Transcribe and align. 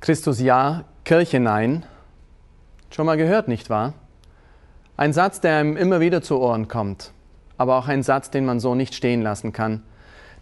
Christus 0.00 0.40
ja, 0.40 0.84
Kirche 1.04 1.40
nein. 1.40 1.84
Schon 2.90 3.04
mal 3.04 3.18
gehört, 3.18 3.48
nicht 3.48 3.68
wahr? 3.68 3.92
Ein 4.96 5.12
Satz, 5.12 5.40
der 5.40 5.58
einem 5.58 5.76
immer 5.76 6.00
wieder 6.00 6.22
zu 6.22 6.38
Ohren 6.40 6.68
kommt, 6.68 7.12
aber 7.58 7.76
auch 7.76 7.86
ein 7.86 8.02
Satz, 8.02 8.30
den 8.30 8.46
man 8.46 8.60
so 8.60 8.74
nicht 8.74 8.94
stehen 8.94 9.20
lassen 9.20 9.52
kann. 9.52 9.82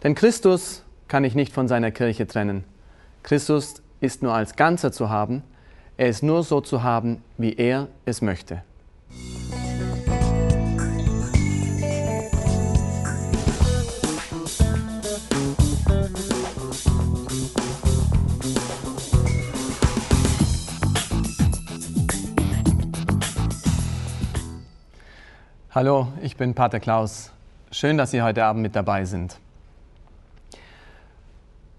Denn 0.01 0.15
Christus 0.15 0.83
kann 1.09 1.25
ich 1.25 1.35
nicht 1.35 1.53
von 1.53 1.67
seiner 1.67 1.91
Kirche 1.91 2.25
trennen. 2.25 2.63
Christus 3.21 3.81
ist 3.99 4.23
nur 4.23 4.33
als 4.33 4.55
Ganzer 4.55 4.93
zu 4.93 5.09
haben, 5.09 5.43
er 5.97 6.07
ist 6.07 6.23
nur 6.23 6.43
so 6.43 6.61
zu 6.61 6.81
haben, 6.81 7.21
wie 7.37 7.53
er 7.55 7.89
es 8.05 8.21
möchte. 8.21 8.63
Hallo, 25.81 26.09
ich 26.21 26.35
bin 26.35 26.55
Pater 26.55 26.81
Klaus. 26.81 27.31
Schön, 27.71 27.97
dass 27.97 28.11
Sie 28.11 28.21
heute 28.21 28.43
Abend 28.43 28.61
mit 28.61 28.75
dabei 28.75 29.05
sind. 29.05 29.39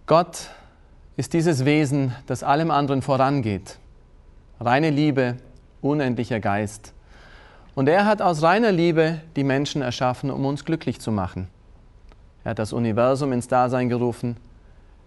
Gott 0.07 0.49
ist 1.19 1.35
dieses 1.35 1.67
Wesen, 1.67 2.15
das 2.25 2.43
allem 2.43 2.71
anderen 2.71 3.03
vorangeht. 3.03 3.79
Reine 4.59 4.89
Liebe, 4.89 5.37
unendlicher 5.83 6.41
Geist. 6.41 6.95
Und 7.75 7.91
er 7.91 8.07
hat 8.07 8.23
aus 8.23 8.43
reiner 8.43 8.73
Liebe 8.73 9.21
die 9.37 9.45
Menschen 9.45 9.83
erschaffen, 9.83 10.31
um 10.31 10.47
uns 10.47 10.65
glücklich 10.65 10.99
zu 10.99 11.13
machen. 11.13 11.49
Er 12.43 12.53
hat 12.53 12.59
das 12.59 12.73
Universum 12.73 13.35
ins 13.35 13.49
Dasein 13.49 13.91
gerufen. 13.91 14.39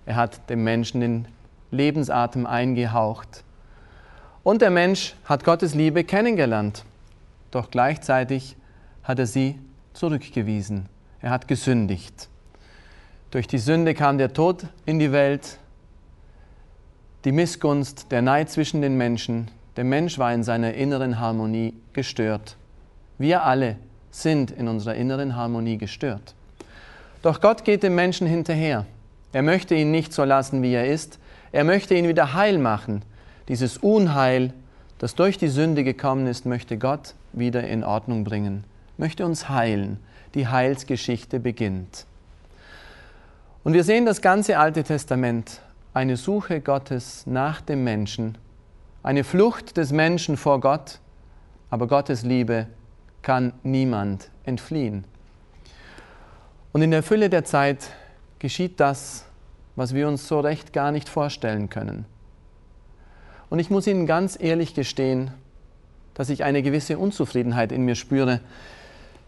Er 0.06 0.18
hat 0.18 0.52
dem 0.52 0.64
Menschen 0.64 1.02
den 1.02 1.28
Lebensatem 1.72 2.46
eingehaucht. 2.46 3.44
Und 4.44 4.62
der 4.62 4.70
Mensch 4.70 5.16
hat 5.26 5.44
Gottes 5.44 5.74
Liebe 5.74 6.04
kennengelernt. 6.04 6.86
Doch 7.50 7.72
gleichzeitig 7.72 8.56
hat 9.04 9.20
er 9.20 9.28
sie 9.28 9.60
zurückgewiesen. 9.94 10.88
Er 11.22 11.30
hat 11.30 11.48
gesündigt. 11.48 12.30
Durch 13.32 13.48
die 13.48 13.58
Sünde 13.58 13.94
kam 13.94 14.18
der 14.18 14.34
Tod 14.34 14.66
in 14.86 15.00
die 15.00 15.12
Welt, 15.12 15.58
die 17.26 17.32
Missgunst, 17.32 18.12
der 18.12 18.22
Neid 18.22 18.50
zwischen 18.50 18.82
den 18.82 18.98
Menschen. 18.98 19.50
Der 19.78 19.84
Mensch 19.84 20.20
war 20.20 20.34
in 20.34 20.44
seiner 20.44 20.74
inneren 20.74 21.20
Harmonie 21.20 21.74
gestört. 21.94 22.58
Wir 23.18 23.44
alle 23.44 23.78
sind 24.12 24.52
in 24.52 24.68
unserer 24.68 24.96
inneren 24.96 25.36
Harmonie 25.36 25.78
gestört. 25.78 26.36
Doch 27.22 27.42
Gott 27.42 27.64
geht 27.64 27.84
dem 27.84 27.96
Menschen 27.96 28.28
hinterher. 28.28 28.86
Er 29.32 29.42
möchte 29.42 29.74
ihn 29.74 29.92
nicht 29.92 30.14
so 30.14 30.24
lassen, 30.26 30.62
wie 30.62 30.74
er 30.74 30.88
ist. 30.88 31.18
Er 31.52 31.64
möchte 31.64 31.96
ihn 31.96 32.08
wieder 32.08 32.34
heil 32.34 32.58
machen. 32.58 33.02
Dieses 33.48 33.78
Unheil, 33.78 34.54
das 35.00 35.16
durch 35.16 35.38
die 35.38 35.48
Sünde 35.48 35.84
gekommen 35.84 36.28
ist, 36.28 36.46
möchte 36.46 36.78
Gott 36.78 37.16
wieder 37.32 37.64
in 37.64 37.84
Ordnung 37.84 38.26
bringen 38.26 38.66
möchte 38.98 39.26
uns 39.26 39.50
heilen. 39.50 40.00
Die 40.36 40.48
Heilsgeschichte 40.48 41.40
beginnt. 41.40 42.06
Und 43.64 43.74
wir 43.74 43.84
sehen 43.84 44.06
das 44.06 44.22
ganze 44.22 44.58
Alte 44.58 44.84
Testament, 44.84 45.62
eine 45.94 46.18
Suche 46.18 46.60
Gottes 46.60 47.26
nach 47.28 47.62
dem 47.62 47.84
Menschen, 47.84 48.38
eine 49.04 49.24
Flucht 49.24 49.78
des 49.78 49.92
Menschen 49.92 50.38
vor 50.38 50.60
Gott, 50.60 51.00
aber 51.70 51.88
Gottes 51.88 52.24
Liebe 52.24 52.68
kann 53.22 53.54
niemand 53.64 54.30
entfliehen. 54.44 55.06
Und 56.74 56.82
in 56.82 56.92
der 56.92 57.04
Fülle 57.04 57.30
der 57.30 57.46
Zeit 57.46 57.90
geschieht 58.40 58.80
das, 58.80 59.26
was 59.76 59.94
wir 59.94 60.08
uns 60.08 60.28
so 60.28 60.40
recht 60.40 60.74
gar 60.74 60.92
nicht 60.92 61.08
vorstellen 61.08 61.70
können. 61.70 62.06
Und 63.50 63.60
ich 63.60 63.70
muss 63.70 63.88
Ihnen 63.88 64.08
ganz 64.08 64.38
ehrlich 64.40 64.74
gestehen, 64.74 65.32
dass 66.16 66.30
ich 66.30 66.44
eine 66.44 66.64
gewisse 66.64 66.98
Unzufriedenheit 66.98 67.72
in 67.72 67.86
mir 67.86 67.96
spüre, 67.96 68.40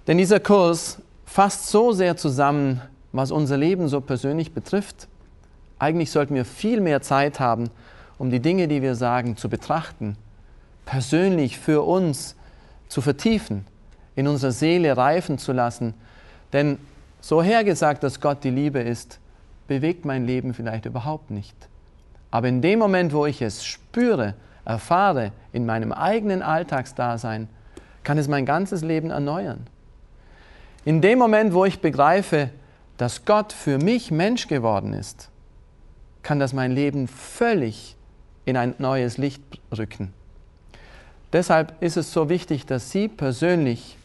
denn 0.07 0.17
dieser 0.17 0.39
Kurs 0.39 0.99
fasst 1.25 1.67
so 1.67 1.91
sehr 1.91 2.17
zusammen, 2.17 2.81
was 3.11 3.31
unser 3.31 3.57
Leben 3.57 3.87
so 3.87 4.01
persönlich 4.01 4.53
betrifft. 4.53 5.07
Eigentlich 5.79 6.11
sollten 6.11 6.35
wir 6.35 6.45
viel 6.45 6.81
mehr 6.81 7.01
Zeit 7.01 7.39
haben, 7.39 7.69
um 8.17 8.29
die 8.29 8.39
Dinge, 8.39 8.67
die 8.67 8.81
wir 8.81 8.95
sagen, 8.95 9.37
zu 9.37 9.49
betrachten, 9.49 10.17
persönlich 10.85 11.59
für 11.59 11.81
uns 11.81 12.35
zu 12.87 13.01
vertiefen, 13.01 13.65
in 14.15 14.27
unserer 14.27 14.51
Seele 14.51 14.95
reifen 14.95 15.37
zu 15.37 15.51
lassen. 15.51 15.93
Denn 16.53 16.77
so 17.19 17.41
hergesagt, 17.41 18.03
dass 18.03 18.21
Gott 18.21 18.43
die 18.43 18.51
Liebe 18.51 18.79
ist, 18.79 19.19
bewegt 19.67 20.05
mein 20.05 20.25
Leben 20.25 20.53
vielleicht 20.53 20.85
überhaupt 20.85 21.31
nicht. 21.31 21.55
Aber 22.31 22.47
in 22.47 22.61
dem 22.61 22.79
Moment, 22.79 23.13
wo 23.13 23.25
ich 23.25 23.41
es 23.41 23.65
spüre, 23.65 24.35
erfahre, 24.63 25.31
in 25.51 25.65
meinem 25.65 25.91
eigenen 25.91 26.41
Alltagsdasein, 26.41 27.47
kann 28.03 28.17
es 28.17 28.27
mein 28.27 28.45
ganzes 28.45 28.83
Leben 28.83 29.09
erneuern. 29.09 29.67
In 30.85 31.01
dem 31.01 31.17
Moment, 31.17 31.53
wo 31.53 31.65
ich 31.65 31.79
begreife, 31.79 32.51
dass 32.97 33.25
Gott 33.25 33.51
für 33.51 33.79
mich 33.79 34.11
Mensch 34.11 34.47
geworden 34.47 34.93
ist, 34.93 35.29
kann 36.21 36.39
das 36.39 36.53
mein 36.53 36.71
Leben 36.71 37.07
völlig 37.07 37.95
in 38.45 38.55
ein 38.55 38.75
neues 38.77 39.17
Licht 39.17 39.41
rücken. 39.75 40.13
Deshalb 41.33 41.73
ist 41.81 41.97
es 41.97 42.13
so 42.13 42.29
wichtig, 42.29 42.67
dass 42.67 42.91
Sie 42.91 43.07
persönlich 43.07 43.97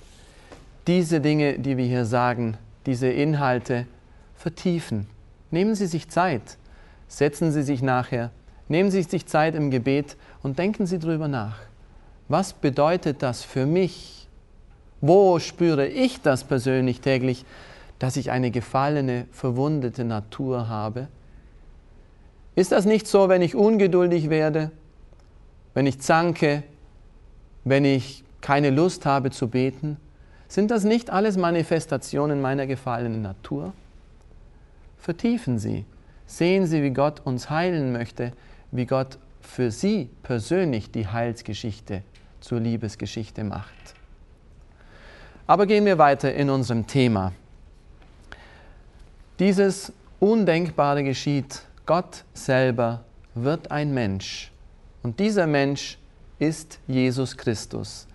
diese 0.86 1.20
Dinge, 1.20 1.58
die 1.58 1.76
wir 1.76 1.84
hier 1.84 2.06
sagen, 2.06 2.56
diese 2.86 3.08
Inhalte 3.08 3.86
vertiefen. 4.34 5.06
Nehmen 5.50 5.74
Sie 5.74 5.86
sich 5.86 6.08
Zeit, 6.08 6.56
setzen 7.08 7.52
Sie 7.52 7.62
sich 7.62 7.82
nachher, 7.82 8.30
nehmen 8.68 8.91
Sie 8.91 9.02
sich 9.02 9.26
Zeit 9.26 9.54
im 9.54 9.70
Gebet 9.70 10.16
und 10.42 10.58
denken 10.58 10.86
Sie 10.86 10.98
darüber 10.98 11.28
nach. 11.28 11.58
Was 12.28 12.54
bedeutet 12.54 13.22
das 13.22 13.44
für 13.44 13.66
mich 13.66 14.19
wo 15.00 15.38
spüre 15.38 15.87
ich 15.87 16.21
das 16.21 16.44
persönlich 16.44 17.00
täglich, 17.00 17.44
dass 17.99 18.16
ich 18.16 18.31
eine 18.31 18.50
gefallene, 18.50 19.27
verwundete 19.33 20.05
Natur 20.05 20.69
habe? 20.69 21.09
Ist 22.55 22.72
das 22.72 22.84
nicht 22.84 23.06
so, 23.06 23.28
wenn 23.28 23.43
ich 23.43 23.55
ungeduldig 23.55 24.28
werde, 24.28 24.71
wenn 25.75 25.87
ich 25.87 26.00
zanke, 26.00 26.62
wenn 27.65 27.84
ich 27.84 28.25
keine 28.41 28.71
Lust 28.71 29.06
habe 29.06 29.31
zu 29.31 29.49
beten? 29.49 29.97
Sind 30.49 30.71
das 30.71 30.84
nicht 30.84 31.10
alles 31.10 31.37
Manifestationen 31.37 32.41
meiner 32.41 32.66
gefallenen 32.66 33.22
Natur? 33.22 33.72
Vertiefen 34.99 35.59
Sie, 35.59 35.84
sehen 36.27 36.66
Sie, 36.66 36.83
wie 36.83 36.91
Gott 36.91 37.21
uns 37.25 37.49
heilen 37.49 37.93
möchte, 37.93 38.33
wie 38.71 38.87
Gott 38.87 39.19
für 39.41 39.71
Sie 39.71 40.10
persönlich 40.22 40.91
die 40.91 41.06
Heilsgeschichte 41.06 42.03
zur 42.41 42.60
Liebesgeschichte 42.60 43.44
macht. 43.44 44.00
Aber 45.50 45.66
gehen 45.66 45.84
wir 45.84 45.99
weiter 45.99 46.33
in 46.33 46.49
unserem 46.49 46.87
Thema. 46.87 47.33
Dieses 49.41 49.93
Undenkbare 50.21 51.03
geschieht. 51.03 51.62
Gott 51.87 52.22
selber 52.34 53.03
wird 53.34 53.72
ein 53.72 53.93
Mensch. 53.93 54.53
Und 55.03 55.19
dieser 55.19 55.49
Mensch 55.49 55.99
ist 56.39 56.78
Jesus 56.87 57.37
Christus. 57.37 58.06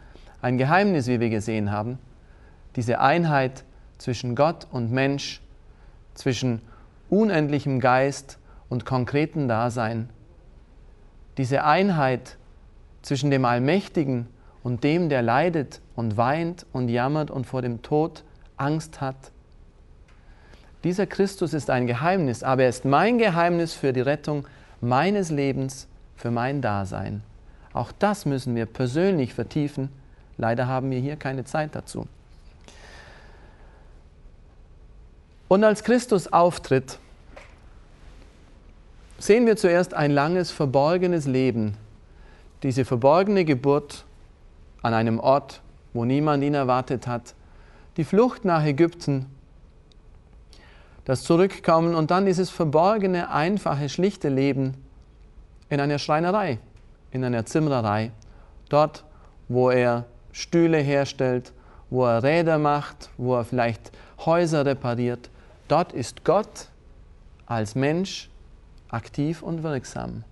Ein 0.42 0.58
Geheimnis, 0.58 1.08
wie 1.08 1.20
wir 1.20 1.30
gesehen 1.30 1.74
haben. 1.74 2.00
Diese 2.78 3.02
Einheit 3.02 3.66
zwischen 3.98 4.38
Gott 4.38 4.68
und 4.72 4.94
Mensch, 4.94 5.42
zwischen 6.14 6.62
unendlichem 7.10 7.82
Geist 7.82 8.38
und 8.70 8.86
konkreten 8.86 9.50
Dasein. 9.50 10.10
Diese 11.38 11.66
Einheit 11.66 12.38
zwischen 13.02 13.30
dem 13.30 13.44
Allmächtigen 13.44 14.30
und 14.66 14.84
dem, 14.84 15.10
der 15.10 15.22
leidet 15.22 15.80
und 15.96 16.18
weint 16.18 16.66
und 16.74 16.90
jammert 16.90 17.30
und 17.30 17.46
vor 17.46 17.62
dem 17.62 17.84
Tod 17.84 18.24
Angst 18.58 19.00
hat. 19.00 19.16
Dieser 20.84 21.06
Christus 21.06 21.54
ist 21.54 21.70
ein 21.70 21.86
Geheimnis, 21.86 22.42
aber 22.42 22.64
er 22.64 22.70
ist 22.70 22.84
mein 22.84 23.20
Geheimnis 23.20 23.76
für 23.76 23.94
die 23.94 24.02
Rettung 24.02 24.48
meines 24.82 25.30
Lebens, 25.30 25.88
für 26.16 26.32
mein 26.32 26.64
Dasein. 26.64 27.22
Auch 27.74 27.92
das 27.92 28.26
müssen 28.26 28.56
wir 28.56 28.66
persönlich 28.66 29.36
vertiefen. 29.36 29.90
Leider 30.36 30.66
haben 30.66 30.90
wir 30.90 31.00
hier 31.00 31.16
keine 31.16 31.44
Zeit 31.44 31.76
dazu. 31.76 32.08
Und 35.48 35.64
als 35.64 35.84
Christus 35.84 36.34
auftritt, 36.34 36.98
sehen 39.20 39.46
wir 39.46 39.58
zuerst 39.58 39.94
ein 39.94 40.10
langes, 40.10 40.50
verborgenes 40.50 41.28
Leben, 41.28 41.78
diese 42.64 42.84
verborgene 42.84 43.46
Geburt 43.46 44.06
an 44.86 44.94
einem 44.94 45.20
Ort, 45.20 45.62
wo 45.94 46.06
niemand 46.06 46.44
ihn 46.44 46.54
erwartet 46.54 47.08
hat, 47.08 47.34
die 47.98 48.04
Flucht 48.04 48.46
nach 48.46 48.64
Ägypten, 48.64 49.26
das 51.06 51.24
Zurückkommen 51.24 51.96
und 51.96 52.12
dann 52.12 52.28
dieses 52.28 52.52
verborgene, 52.52 53.32
einfache, 53.32 53.90
schlichte 53.90 54.30
Leben 54.30 54.76
in 55.70 55.80
einer 55.80 55.98
Schreinerei, 55.98 56.60
in 57.10 57.24
einer 57.24 57.48
Zimmererei, 57.48 58.12
dort, 58.70 59.06
wo 59.48 59.72
er 59.72 60.06
Stühle 60.32 60.78
herstellt, 60.78 61.52
wo 61.90 62.06
er 62.06 62.22
Räder 62.22 62.60
macht, 62.60 63.10
wo 63.18 63.38
er 63.38 63.44
vielleicht 63.44 63.92
Häuser 64.24 64.68
repariert. 64.68 65.32
Dort 65.68 65.94
ist 65.94 66.24
Gott 66.24 66.68
als 67.48 67.74
Mensch 67.74 68.30
aktiv 68.90 69.42
und 69.42 69.64
wirksam. 69.64 70.24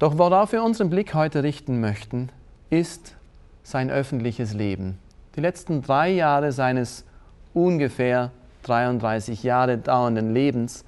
Doch 0.00 0.18
worauf 0.18 0.50
wir 0.50 0.64
unseren 0.64 0.90
Blick 0.90 1.14
heute 1.14 1.44
richten 1.44 1.80
möchten, 1.80 2.30
ist 2.72 3.16
sein 3.62 3.90
öffentliches 3.90 4.54
Leben. 4.54 4.98
Die 5.36 5.40
letzten 5.40 5.82
drei 5.82 6.08
Jahre 6.08 6.52
seines 6.52 7.04
ungefähr 7.52 8.30
33 8.62 9.42
Jahre 9.42 9.76
dauernden 9.76 10.32
Lebens 10.32 10.86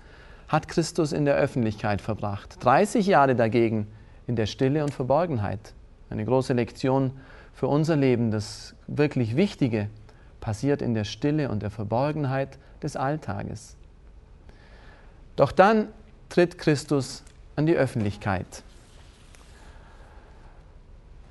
hat 0.49 0.67
Christus 0.67 1.13
in 1.13 1.27
der 1.27 1.35
Öffentlichkeit 1.35 2.01
verbracht. 2.01 2.57
30 2.65 3.07
Jahre 3.07 3.35
dagegen 3.35 3.87
in 4.27 4.35
der 4.35 4.47
Stille 4.47 4.83
und 4.83 4.95
Verborgenheit. 4.95 5.75
Eine 6.09 6.25
große 6.25 6.55
Lektion 6.55 7.13
für 7.53 7.67
unser 7.67 7.97
Leben. 7.97 8.31
Das 8.31 8.75
wirklich 8.87 9.37
Wichtige 9.37 9.91
passiert 10.41 10.81
in 10.81 10.95
der 10.95 11.05
Stille 11.05 11.51
und 11.51 11.63
der 11.63 11.71
Verborgenheit 11.71 12.59
des 12.83 12.97
Alltages. 12.97 13.77
Doch 15.37 15.53
dann 15.53 15.89
tritt 16.31 16.57
Christus 16.57 17.25
an 17.57 17.67
die 17.67 17.77
Öffentlichkeit. 17.77 18.63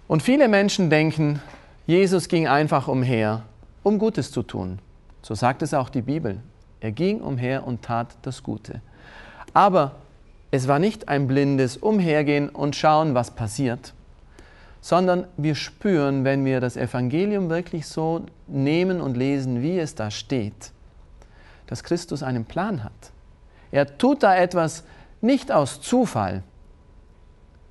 Und 0.07 0.21
viele 0.21 0.47
Menschen 0.47 0.89
denken, 0.89 1.41
Jesus 1.85 2.27
ging 2.27 2.47
einfach 2.47 2.87
umher, 2.87 3.43
um 3.83 3.99
Gutes 3.99 4.31
zu 4.31 4.43
tun. 4.43 4.79
So 5.21 5.35
sagt 5.35 5.61
es 5.61 5.73
auch 5.73 5.89
die 5.89 6.01
Bibel. 6.01 6.39
Er 6.79 6.91
ging 6.91 7.21
umher 7.21 7.65
und 7.65 7.81
tat 7.81 8.15
das 8.23 8.43
Gute. 8.43 8.81
Aber 9.53 9.95
es 10.51 10.67
war 10.67 10.79
nicht 10.79 11.07
ein 11.07 11.27
blindes 11.27 11.77
Umhergehen 11.77 12.49
und 12.49 12.75
schauen, 12.75 13.15
was 13.15 13.31
passiert, 13.31 13.93
sondern 14.81 15.25
wir 15.37 15.55
spüren, 15.55 16.25
wenn 16.25 16.43
wir 16.43 16.59
das 16.59 16.75
Evangelium 16.75 17.49
wirklich 17.49 17.87
so 17.87 18.25
nehmen 18.47 18.99
und 18.99 19.15
lesen, 19.15 19.61
wie 19.61 19.79
es 19.79 19.95
da 19.95 20.11
steht, 20.11 20.71
dass 21.67 21.83
Christus 21.83 22.21
einen 22.21 22.45
Plan 22.45 22.83
hat. 22.83 22.91
Er 23.71 23.97
tut 23.97 24.23
da 24.23 24.35
etwas 24.35 24.83
nicht 25.21 25.51
aus 25.51 25.81
Zufall. 25.81 26.43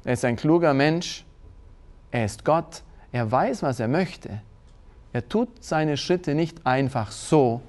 Er 0.04 0.14
ist 0.14 0.24
ein 0.24 0.36
kluger 0.36 0.74
Mensch, 0.74 1.24
er 2.12 2.24
ist 2.26 2.44
Gott, 2.44 2.82
er 3.10 3.30
weiß, 3.30 3.62
was 3.62 3.80
er 3.80 3.88
möchte. 3.88 4.40
Er 5.12 5.28
tut 5.28 5.48
seine 5.60 5.96
Schritte 5.96 6.34
nicht 6.34 6.64
einfach 6.66 7.10
so, 7.10 7.60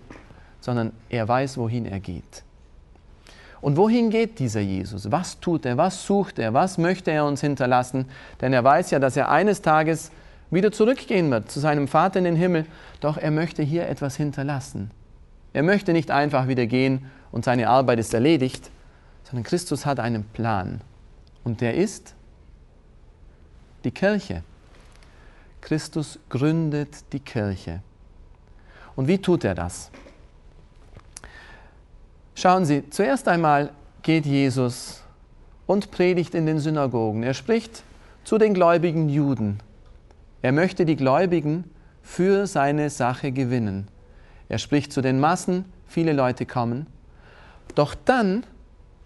sondern 0.62 0.94
er 1.10 1.28
weiß, 1.28 1.58
wohin 1.58 1.86
er 1.86 2.00
geht. 2.00 2.44
Und 3.60 3.78
wohin 3.78 4.10
geht 4.10 4.40
dieser 4.40 4.60
Jesus? 4.60 5.10
Was 5.12 5.40
tut 5.40 5.66
er? 5.66 5.78
Was 5.78 6.06
sucht 6.06 6.38
er? 6.38 6.54
Was 6.54 6.78
möchte 6.78 7.12
er 7.12 7.26
uns 7.26 7.42
hinterlassen? 7.42 8.06
Denn 8.42 8.52
er 8.54 8.64
weiß 8.64 8.92
ja, 8.92 9.00
dass 9.00 9.16
er 9.16 9.30
eines 9.30 9.62
Tages 9.62 10.12
wieder 10.52 10.72
zurückgehen 10.72 11.32
wird 11.32 11.50
zu 11.50 11.60
seinem 11.60 11.88
Vater 11.88 12.20
in 12.20 12.26
den 12.26 12.36
Himmel. 12.36 12.66
Doch 13.00 13.18
er 13.18 13.32
möchte 13.32 13.64
hier 13.64 13.88
etwas 13.88 14.18
hinterlassen. 14.18 14.92
Er 15.54 15.64
möchte 15.64 15.94
nicht 15.94 16.12
einfach 16.12 16.48
wieder 16.48 16.66
gehen 16.66 17.06
und 17.32 17.46
seine 17.46 17.70
Arbeit 17.70 18.00
ist 18.00 18.14
erledigt, 18.14 18.70
sondern 19.24 19.44
Christus 19.44 19.86
hat 19.86 20.00
einen 20.00 20.26
Plan. 20.26 20.82
Und 21.44 21.62
der 21.62 21.76
ist 21.76 22.16
die 23.84 23.92
Kirche. 23.92 24.44
Christus 25.62 26.20
gründet 26.30 27.12
die 27.14 27.20
Kirche. 27.20 27.82
Und 28.96 29.08
wie 29.08 29.18
tut 29.18 29.44
er 29.44 29.56
das? 29.56 29.90
Schauen 32.36 32.66
Sie, 32.66 32.90
zuerst 32.90 33.28
einmal 33.28 33.72
geht 34.02 34.26
Jesus 34.26 35.02
und 35.66 35.92
predigt 35.92 36.36
in 36.36 36.46
den 36.46 36.60
Synagogen. 36.60 37.24
Er 37.24 37.34
spricht 37.34 37.84
zu 38.24 38.38
den 38.38 38.54
gläubigen 38.54 39.10
Juden. 39.10 39.60
Er 40.42 40.52
möchte 40.52 40.86
die 40.86 40.96
Gläubigen 40.96 41.64
für 42.02 42.48
seine 42.48 42.90
Sache 42.90 43.32
gewinnen. 43.32 43.88
Er 44.50 44.58
spricht 44.58 44.92
zu 44.92 45.02
den 45.02 45.20
Massen, 45.20 45.66
viele 45.88 46.14
Leute 46.14 46.46
kommen. 46.46 46.88
Doch 47.76 47.96
dann 47.96 48.46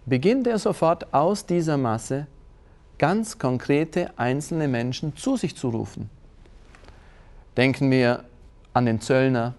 beginnt 0.06 0.46
er 0.46 0.58
sofort 0.58 1.14
aus 1.14 1.46
dieser 1.46 1.76
Masse 1.76 2.26
ganz 2.98 3.38
konkrete 3.38 4.10
einzelne 4.18 4.68
Menschen 4.68 5.16
zu 5.16 5.36
sich 5.36 5.56
zu 5.56 5.68
rufen. 5.68 6.10
Denken 7.56 7.90
wir 7.90 8.24
an 8.72 8.86
den 8.86 9.00
Zöllner, 9.00 9.54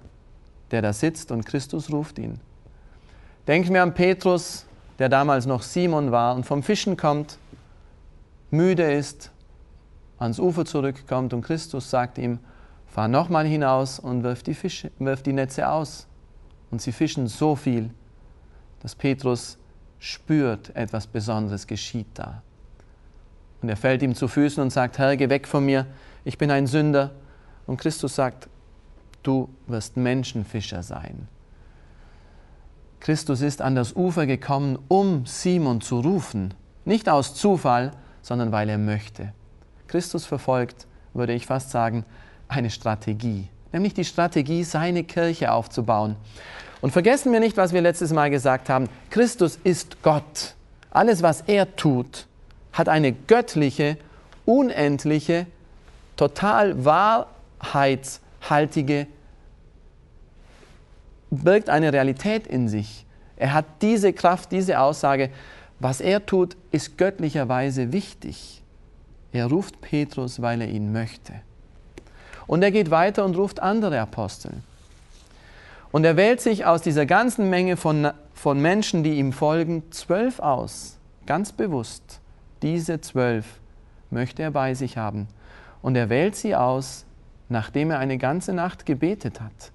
der 0.71 0.81
da 0.81 0.93
sitzt 0.93 1.31
und 1.31 1.45
Christus 1.45 1.91
ruft 1.91 2.19
ihn. 2.19 2.39
Denken 3.47 3.73
wir 3.73 3.83
an 3.83 3.93
Petrus, 3.93 4.65
der 4.99 5.09
damals 5.09 5.45
noch 5.45 5.63
Simon 5.63 6.11
war 6.11 6.35
und 6.35 6.45
vom 6.45 6.61
Fischen 6.61 6.97
kommt, 6.97 7.37
müde 8.51 8.91
ist, 8.91 9.31
ans 10.19 10.39
Ufer 10.39 10.65
zurückkommt 10.65 11.33
und 11.33 11.41
Christus 11.41 11.89
sagt 11.89 12.17
ihm, 12.17 12.39
fahr 12.87 13.07
nochmal 13.07 13.45
hinaus 13.45 13.99
und 13.99 14.23
wirf 14.23 14.43
die, 14.43 14.53
Fische, 14.53 14.91
wirf 14.99 15.23
die 15.23 15.33
Netze 15.33 15.69
aus. 15.69 16.07
Und 16.71 16.81
sie 16.81 16.91
fischen 16.91 17.27
so 17.27 17.55
viel, 17.55 17.89
dass 18.81 18.95
Petrus 18.95 19.57
spürt, 19.97 20.75
etwas 20.75 21.07
Besonderes 21.07 21.65
geschieht 21.65 22.07
da. 22.13 22.43
Und 23.61 23.69
er 23.69 23.77
fällt 23.77 24.01
ihm 24.01 24.15
zu 24.15 24.27
Füßen 24.27 24.61
und 24.61 24.71
sagt, 24.71 24.97
Herr, 24.97 25.17
geh 25.17 25.29
weg 25.29 25.47
von 25.47 25.65
mir, 25.65 25.85
ich 26.23 26.37
bin 26.37 26.51
ein 26.51 26.67
Sünder. 26.67 27.11
Und 27.67 27.77
Christus 27.77 28.15
sagt, 28.15 28.47
du 29.23 29.49
wirst 29.67 29.97
Menschenfischer 29.97 30.83
sein. 30.83 31.27
Christus 32.99 33.41
ist 33.41 33.61
an 33.61 33.75
das 33.75 33.95
Ufer 33.95 34.25
gekommen, 34.25 34.77
um 34.87 35.25
Simon 35.25 35.81
zu 35.81 35.99
rufen. 35.99 36.53
Nicht 36.85 37.07
aus 37.07 37.35
Zufall, 37.35 37.91
sondern 38.21 38.51
weil 38.51 38.69
er 38.69 38.77
möchte. 38.77 39.33
Christus 39.87 40.25
verfolgt, 40.25 40.87
würde 41.13 41.33
ich 41.33 41.45
fast 41.45 41.71
sagen, 41.71 42.05
eine 42.47 42.69
Strategie, 42.69 43.47
nämlich 43.71 43.93
die 43.93 44.05
Strategie, 44.05 44.63
seine 44.63 45.03
Kirche 45.03 45.51
aufzubauen. 45.51 46.15
Und 46.81 46.91
vergessen 46.91 47.31
wir 47.33 47.39
nicht, 47.39 47.57
was 47.57 47.73
wir 47.73 47.81
letztes 47.81 48.13
Mal 48.13 48.29
gesagt 48.29 48.69
haben. 48.69 48.87
Christus 49.09 49.59
ist 49.63 50.01
Gott. 50.01 50.55
Alles, 50.91 51.21
was 51.21 51.41
er 51.41 51.75
tut, 51.75 52.27
hat 52.73 52.89
eine 52.89 53.13
göttliche, 53.13 53.97
unendliche, 54.45 55.47
total 56.15 56.85
wahrheitshaltige 56.85 59.07
birgt 61.29 61.69
eine 61.69 61.93
Realität 61.93 62.47
in 62.47 62.67
sich. 62.67 63.05
Er 63.37 63.53
hat 63.53 63.65
diese 63.81 64.13
Kraft, 64.13 64.51
diese 64.51 64.79
Aussage, 64.79 65.29
was 65.79 66.01
er 66.01 66.25
tut, 66.25 66.57
ist 66.71 66.97
göttlicherweise 66.97 67.93
wichtig. 67.93 68.61
Er 69.31 69.45
ruft 69.45 69.79
Petrus, 69.81 70.41
weil 70.41 70.61
er 70.61 70.67
ihn 70.67 70.91
möchte. 70.91 71.33
Und 72.47 72.63
er 72.63 72.71
geht 72.71 72.89
weiter 72.89 73.23
und 73.23 73.37
ruft 73.37 73.61
andere 73.61 73.99
Apostel. 73.99 74.51
Und 75.91 76.03
er 76.03 76.17
wählt 76.17 76.41
sich 76.41 76.65
aus 76.65 76.81
dieser 76.81 77.05
ganzen 77.05 77.49
Menge 77.49 77.77
von, 77.77 78.11
von 78.33 78.61
Menschen, 78.61 79.03
die 79.03 79.19
ihm 79.19 79.33
folgen, 79.33 79.83
zwölf 79.91 80.39
aus, 80.39 80.97
ganz 81.25 81.51
bewusst. 81.51 82.19
Diese 82.61 83.01
zwölf 83.01 83.59
möchte 84.09 84.43
er 84.43 84.51
bei 84.51 84.73
sich 84.73 84.97
haben. 84.97 85.27
Und 85.81 85.95
er 85.95 86.09
wählt 86.09 86.35
sie 86.35 86.55
aus, 86.55 87.05
nachdem 87.47 87.91
er 87.91 87.99
eine 87.99 88.17
ganze 88.17 88.53
Nacht 88.53 88.85
gebetet 88.85 89.39
hat 89.41 89.71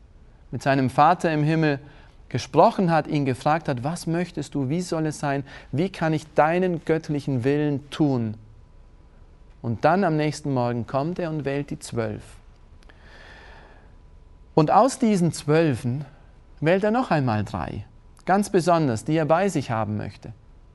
mit 0.55 0.63
seinem 0.63 0.89
Vater 0.89 1.33
im 1.33 1.43
Himmel 1.43 1.81
gesprochen 2.29 2.89
hat, 2.93 3.09
ihn 3.09 3.25
gefragt 3.25 3.69
hat, 3.69 3.83
was 3.83 4.07
möchtest 4.07 4.55
du, 4.55 4.69
wie 4.69 4.83
soll 4.83 5.07
es 5.07 5.19
sein, 5.19 5.43
wie 5.73 5.89
kann 5.89 6.13
ich 6.13 6.33
deinen 6.35 6.85
göttlichen 6.85 7.43
Willen 7.43 7.91
tun? 7.91 8.35
Und 9.63 9.85
dann 9.85 10.05
am 10.05 10.17
nächsten 10.17 10.55
Morgen 10.55 10.87
kommt 10.87 11.19
er 11.19 11.31
und 11.31 11.45
wählt 11.45 11.71
die 11.71 11.81
zwölf. 11.81 12.23
Und 14.55 14.71
aus 14.71 15.01
diesen 15.01 15.33
zwölfen 15.33 16.05
wählt 16.61 16.85
er 16.85 16.93
noch 16.93 17.11
einmal 17.11 17.43
drei, 17.43 17.85
ganz 18.25 18.49
besonders, 18.49 19.05
die 19.05 19.17
er 19.17 19.27
bei 19.27 19.49
sich 19.49 19.73
haben 19.73 19.97
möchte. 19.97 20.33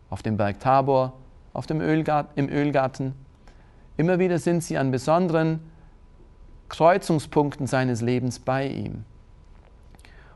Auf 0.09 0.21
dem 0.21 0.35
Berg 0.35 0.59
Tabor, 0.59 1.13
auf 1.59 1.67
dem 1.67 1.81
Ölgarten, 1.81 2.31
im 2.37 2.47
Ölgarten. 2.47 3.13
Immer 3.97 4.17
wieder 4.17 4.39
sind 4.39 4.63
sie 4.63 4.77
an 4.77 4.91
besonderen 4.91 5.59
Kreuzungspunkten 6.69 7.67
seines 7.67 7.99
Lebens 7.99 8.39
bei 8.39 8.65
ihm. 8.65 9.03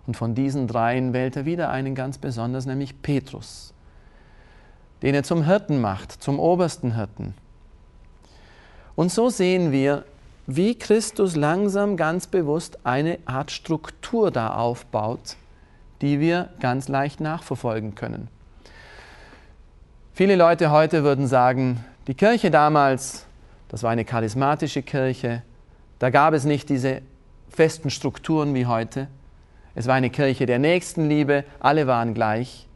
Und 0.05 0.17
von 0.17 0.35
diesen 0.35 0.67
dreien 0.67 1.13
wählt 1.13 1.37
er 1.37 1.45
wieder 1.45 1.69
einen 1.69 1.95
ganz 1.95 2.17
besonders, 2.17 2.65
nämlich 2.65 3.01
Petrus, 3.01 3.73
den 5.01 5.15
er 5.15 5.23
zum 5.23 5.45
Hirten 5.45 5.79
macht, 5.79 6.11
zum 6.11 6.39
obersten 6.39 6.95
Hirten. 6.95 7.35
Und 8.95 9.09
so 9.09 9.29
sehen 9.29 9.71
wir, 9.71 10.03
wie 10.45 10.77
Christus 10.77 11.37
langsam 11.37 11.95
ganz 11.95 12.27
bewusst 12.27 12.79
eine 12.85 13.17
Art 13.23 13.49
Struktur 13.49 14.29
da 14.29 14.55
aufbaut, 14.55 15.37
die 16.01 16.19
wir 16.19 16.49
ganz 16.59 16.89
leicht 16.89 17.21
nachverfolgen 17.21 17.95
können. 17.95 18.27
Viele 20.15 20.35
Leute 20.35 20.69
heute 20.69 21.03
würden 21.03 21.25
sagen, 21.25 21.83
die 22.05 22.13
Kirche 22.13 22.51
damals, 22.51 23.25
das 23.69 23.81
war 23.81 23.89
eine 23.89 24.05
charismatische 24.05 24.83
Kirche, 24.83 25.41
da 25.97 26.11
gab 26.11 26.35
es 26.35 26.45
nicht 26.45 26.69
diese 26.69 27.01
festen 27.49 27.89
Strukturen 27.89 28.53
wie 28.53 28.67
heute. 28.67 29.07
Es 29.73 29.87
war 29.87 29.95
eine 29.95 30.11
Kirche 30.11 30.45
der 30.45 30.59
Nächstenliebe, 30.59 31.45
alle 31.59 31.87
waren 31.87 32.13
gleich. 32.13 32.67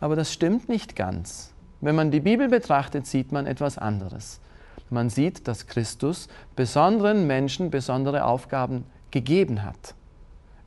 Aber 0.00 0.16
das 0.16 0.32
stimmt 0.32 0.66
nicht 0.66 0.96
ganz. 0.96 1.52
Wenn 1.82 1.94
man 1.94 2.10
die 2.10 2.20
Bibel 2.20 2.48
betrachtet, 2.48 3.06
sieht 3.06 3.30
man 3.30 3.44
etwas 3.44 3.76
anderes. 3.76 4.40
Man 4.88 5.10
sieht, 5.10 5.46
dass 5.46 5.66
Christus 5.66 6.28
besonderen 6.56 7.26
Menschen 7.26 7.70
besondere 7.70 8.24
Aufgaben 8.24 8.86
gegeben 9.10 9.62
hat. 9.62 9.94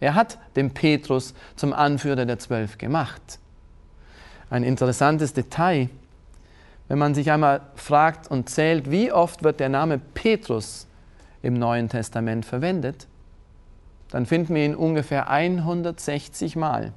Er 0.02 0.14
hat 0.14 0.38
den 0.56 0.76
Petrus 0.76 1.34
zum 1.56 1.74
Anführer 1.74 2.28
der 2.28 2.38
Zwölf 2.38 2.78
gemacht. 2.78 3.40
Ein 4.50 4.64
interessantes 4.64 5.34
Detail. 5.34 5.90
Wenn 6.88 6.98
man 6.98 7.14
sich 7.14 7.32
einmal 7.32 7.62
fragt 7.76 8.30
und 8.32 8.50
zählt, 8.50 8.90
wie 8.90 9.12
oft 9.12 9.44
wird 9.44 9.60
der 9.60 9.70
Name 9.70 10.00
Petrus 10.00 10.88
im 11.42 11.56
Neuen 11.56 11.90
Testament 11.90 12.46
verwendet, 12.46 13.08
dann 14.10 14.26
finden 14.26 14.56
wir 14.56 14.64
ihn 14.64 14.76
ungefähr 14.76 15.30
160 15.30 16.56
Mal. 16.56 16.94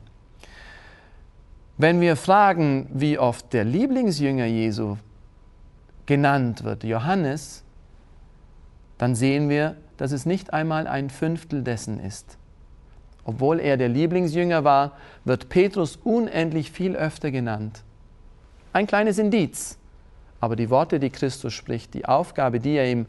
Wenn 1.76 2.00
wir 2.00 2.16
fragen, 2.16 2.88
wie 2.92 3.18
oft 3.18 3.52
der 3.52 3.64
Lieblingsjünger 3.64 4.44
Jesu 4.44 4.96
genannt 6.06 6.62
wird, 6.62 6.84
Johannes, 6.84 7.64
dann 8.98 9.14
sehen 9.14 9.48
wir, 9.48 9.76
dass 9.96 10.12
es 10.12 10.26
nicht 10.26 10.52
einmal 10.52 10.86
ein 10.86 11.10
Fünftel 11.10 11.62
dessen 11.62 11.98
ist. 11.98 12.36
Obwohl 13.24 13.60
er 13.60 13.76
der 13.76 13.88
Lieblingsjünger 13.88 14.64
war, 14.64 14.92
wird 15.24 15.48
Petrus 15.48 15.96
unendlich 15.96 16.70
viel 16.70 16.96
öfter 16.96 17.30
genannt. 17.30 17.82
Ein 18.72 18.86
kleines 18.86 19.18
Indiz. 19.18 19.78
Aber 20.40 20.56
die 20.56 20.70
Worte, 20.70 21.00
die 21.00 21.10
Christus 21.10 21.52
spricht, 21.52 21.92
die 21.94 22.06
Aufgabe, 22.06 22.60
die 22.60 22.76
er 22.76 22.90
ihm 22.90 23.06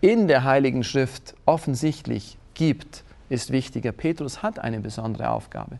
in 0.00 0.28
der 0.28 0.44
Heiligen 0.44 0.84
Schrift 0.84 1.34
offensichtlich 1.46 2.36
gibt, 2.54 3.02
ist 3.28 3.50
wichtiger. 3.50 3.92
Petrus 3.92 4.42
hat 4.42 4.58
eine 4.58 4.80
besondere 4.80 5.30
Aufgabe. 5.30 5.78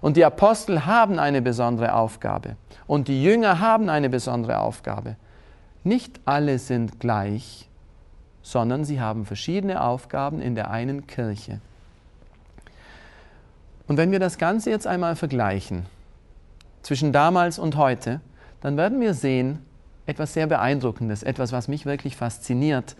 Und 0.00 0.16
die 0.16 0.24
Apostel 0.24 0.86
haben 0.86 1.18
eine 1.18 1.40
besondere 1.40 1.94
Aufgabe. 1.94 2.56
Und 2.86 3.08
die 3.08 3.22
Jünger 3.22 3.60
haben 3.60 3.88
eine 3.88 4.10
besondere 4.10 4.60
Aufgabe. 4.60 5.16
Nicht 5.84 6.20
alle 6.24 6.58
sind 6.58 7.00
gleich, 7.00 7.68
sondern 8.42 8.84
sie 8.84 9.00
haben 9.00 9.24
verschiedene 9.24 9.82
Aufgaben 9.82 10.40
in 10.40 10.54
der 10.54 10.70
einen 10.70 11.06
Kirche. 11.06 11.60
Und 13.86 13.96
wenn 13.96 14.10
wir 14.10 14.18
das 14.18 14.38
Ganze 14.38 14.70
jetzt 14.70 14.86
einmal 14.86 15.16
vergleichen, 15.16 15.86
zwischen 16.82 17.12
damals 17.12 17.58
und 17.58 17.76
heute, 17.76 18.20
dann 18.60 18.76
werden 18.76 19.00
wir 19.00 19.14
sehen, 19.14 19.58
etwas 20.06 20.32
sehr 20.32 20.46
Beeindruckendes, 20.46 21.22
etwas, 21.22 21.52
was 21.52 21.68
mich 21.68 21.84
wirklich 21.84 22.16
fasziniert, 22.16 22.96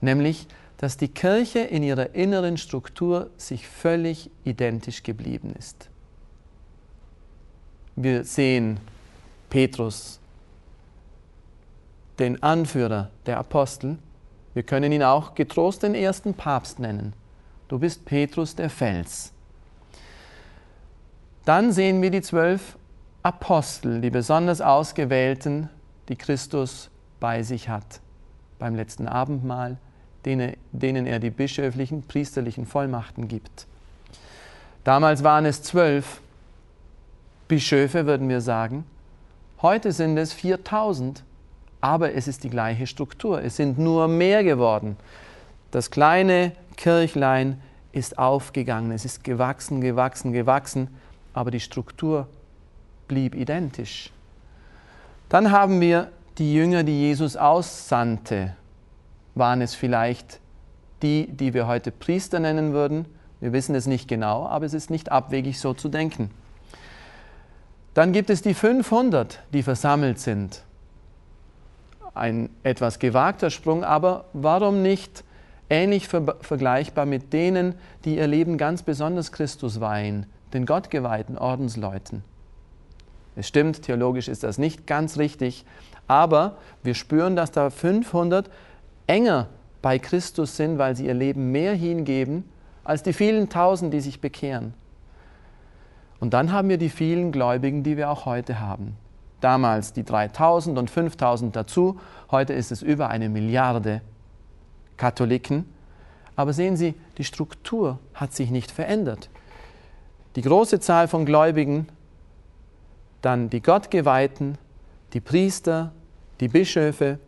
nämlich, 0.00 0.46
dass 0.78 0.96
die 0.96 1.08
Kirche 1.08 1.60
in 1.60 1.82
ihrer 1.82 2.14
inneren 2.14 2.56
Struktur 2.56 3.30
sich 3.36 3.66
völlig 3.66 4.30
identisch 4.44 5.02
geblieben 5.02 5.54
ist. 5.58 5.88
Wir 7.96 8.24
sehen 8.24 8.78
Petrus, 9.50 10.20
den 12.18 12.42
Anführer 12.42 13.10
der 13.26 13.38
Apostel. 13.38 13.98
Wir 14.52 14.62
können 14.62 14.92
ihn 14.92 15.02
auch 15.02 15.34
getrost 15.34 15.82
den 15.82 15.94
ersten 15.94 16.34
Papst 16.34 16.78
nennen. 16.78 17.12
Du 17.68 17.78
bist 17.78 18.04
Petrus 18.04 18.54
der 18.54 18.70
Fels. 18.70 19.33
Dann 21.44 21.72
sehen 21.72 22.00
wir 22.00 22.10
die 22.10 22.22
zwölf 22.22 22.78
Apostel, 23.22 24.00
die 24.00 24.10
besonders 24.10 24.60
ausgewählten, 24.60 25.68
die 26.08 26.16
Christus 26.16 26.90
bei 27.20 27.42
sich 27.42 27.68
hat. 27.68 28.00
Beim 28.58 28.74
letzten 28.74 29.08
Abendmahl, 29.08 29.76
denen 30.24 31.06
er 31.06 31.18
die 31.18 31.30
bischöflichen, 31.30 32.02
priesterlichen 32.02 32.66
Vollmachten 32.66 33.28
gibt. 33.28 33.66
Damals 34.84 35.22
waren 35.22 35.44
es 35.44 35.62
zwölf 35.62 36.20
Bischöfe, 37.48 38.06
würden 38.06 38.28
wir 38.28 38.40
sagen. 38.40 38.84
Heute 39.60 39.92
sind 39.92 40.16
es 40.16 40.32
4000, 40.32 41.24
aber 41.80 42.14
es 42.14 42.26
ist 42.26 42.44
die 42.44 42.50
gleiche 42.50 42.86
Struktur. 42.86 43.42
Es 43.42 43.56
sind 43.56 43.78
nur 43.78 44.08
mehr 44.08 44.44
geworden. 44.44 44.96
Das 45.70 45.90
kleine 45.90 46.52
Kirchlein 46.76 47.60
ist 47.92 48.18
aufgegangen, 48.18 48.92
es 48.92 49.04
ist 49.04 49.24
gewachsen, 49.24 49.80
gewachsen, 49.80 50.32
gewachsen, 50.32 50.88
aber 51.34 51.50
die 51.50 51.60
Struktur 51.60 52.28
blieb 53.08 53.34
identisch. 53.34 54.10
Dann 55.28 55.50
haben 55.50 55.80
wir 55.80 56.10
die 56.38 56.54
Jünger, 56.54 56.84
die 56.84 57.00
Jesus 57.00 57.36
aussandte. 57.36 58.56
Waren 59.34 59.60
es 59.60 59.74
vielleicht 59.74 60.40
die, 61.02 61.26
die 61.26 61.52
wir 61.54 61.66
heute 61.66 61.90
Priester 61.90 62.40
nennen 62.40 62.72
würden? 62.72 63.06
Wir 63.40 63.52
wissen 63.52 63.74
es 63.74 63.86
nicht 63.86 64.08
genau, 64.08 64.46
aber 64.46 64.64
es 64.64 64.74
ist 64.74 64.90
nicht 64.90 65.12
abwegig 65.12 65.58
so 65.58 65.74
zu 65.74 65.88
denken. 65.88 66.30
Dann 67.94 68.12
gibt 68.12 68.30
es 68.30 68.42
die 68.42 68.54
500, 68.54 69.40
die 69.52 69.62
versammelt 69.62 70.18
sind. 70.18 70.62
Ein 72.14 72.48
etwas 72.62 72.98
gewagter 72.98 73.50
Sprung, 73.50 73.84
aber 73.84 74.24
warum 74.32 74.82
nicht 74.82 75.24
ähnlich 75.68 76.08
ver 76.08 76.36
vergleichbar 76.40 77.06
mit 77.06 77.32
denen, 77.32 77.74
die 78.04 78.16
ihr 78.16 78.26
Leben 78.26 78.58
ganz 78.58 78.82
besonders 78.82 79.32
Christus 79.32 79.80
weihen, 79.80 80.26
den 80.54 80.66
gottgeweihten 80.66 81.36
Ordensleuten? 81.36 82.24
Es 83.36 83.48
stimmt, 83.48 83.82
theologisch 83.82 84.28
ist 84.28 84.44
das 84.44 84.58
nicht 84.58 84.86
ganz 84.86 85.18
richtig, 85.18 85.64
aber 86.06 86.56
wir 86.82 86.94
spüren, 86.94 87.36
dass 87.36 87.50
da 87.50 87.70
500 87.70 88.48
enger 89.06 89.48
bei 89.82 89.98
Christus 89.98 90.56
sind, 90.56 90.78
weil 90.78 90.96
sie 90.96 91.06
ihr 91.06 91.14
Leben 91.14 91.50
mehr 91.50 91.74
hingeben 91.74 92.44
als 92.84 93.02
die 93.02 93.12
vielen 93.12 93.48
Tausend, 93.48 93.92
die 93.92 94.00
sich 94.00 94.20
bekehren. 94.20 94.74
Und 96.20 96.32
dann 96.32 96.52
haben 96.52 96.68
wir 96.68 96.78
die 96.78 96.90
vielen 96.90 97.32
Gläubigen, 97.32 97.82
die 97.82 97.96
wir 97.96 98.10
auch 98.10 98.24
heute 98.24 98.60
haben. 98.60 98.96
Damals 99.40 99.92
die 99.92 100.04
3000 100.04 100.78
und 100.78 100.90
5000 100.90 101.54
dazu, 101.54 102.00
heute 102.30 102.52
ist 102.52 102.72
es 102.72 102.80
über 102.80 103.08
eine 103.08 103.28
Milliarde 103.28 104.00
Katholiken. 104.96 105.66
Aber 106.36 106.52
sehen 106.52 106.76
Sie, 106.76 106.94
die 107.18 107.24
Struktur 107.24 107.98
hat 108.14 108.32
sich 108.32 108.50
nicht 108.50 108.70
verändert. 108.70 109.28
Die 110.36 110.42
große 110.42 110.80
Zahl 110.80 111.08
von 111.08 111.24
Gläubigen 111.24 111.88
dann 113.24 113.48
die 113.48 113.62
Gottgeweihten, 113.62 114.58
die 115.12 115.20
Priester, 115.20 115.92
die 116.40 116.48
Bischöfe 116.48 117.18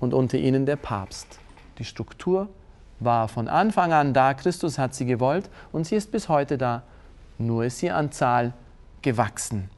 und 0.00 0.14
unter 0.14 0.38
ihnen 0.38 0.64
der 0.66 0.76
Papst. 0.76 1.38
Die 1.78 1.84
Struktur 1.84 2.48
war 3.00 3.28
von 3.28 3.48
Anfang 3.48 3.92
an 3.92 4.14
da, 4.14 4.34
Christus 4.34 4.78
hat 4.78 4.94
sie 4.94 5.04
gewollt 5.04 5.50
und 5.72 5.86
sie 5.86 5.96
ist 5.96 6.10
bis 6.12 6.28
heute 6.28 6.56
da, 6.56 6.82
nur 7.38 7.64
ist 7.64 7.78
sie 7.78 7.90
an 7.90 8.12
Zahl 8.12 8.54
gewachsen. 9.02 9.68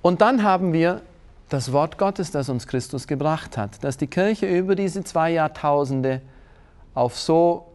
Und 0.00 0.20
dann 0.20 0.42
haben 0.42 0.72
wir 0.72 1.02
das 1.48 1.72
Wort 1.72 1.98
Gottes, 1.98 2.30
das 2.30 2.48
uns 2.48 2.66
Christus 2.66 3.06
gebracht 3.06 3.56
hat, 3.56 3.82
das 3.82 3.96
die 3.96 4.06
Kirche 4.06 4.46
über 4.46 4.74
diese 4.76 5.04
zwei 5.04 5.32
Jahrtausende 5.32 6.22
auf 6.94 7.18
so 7.18 7.72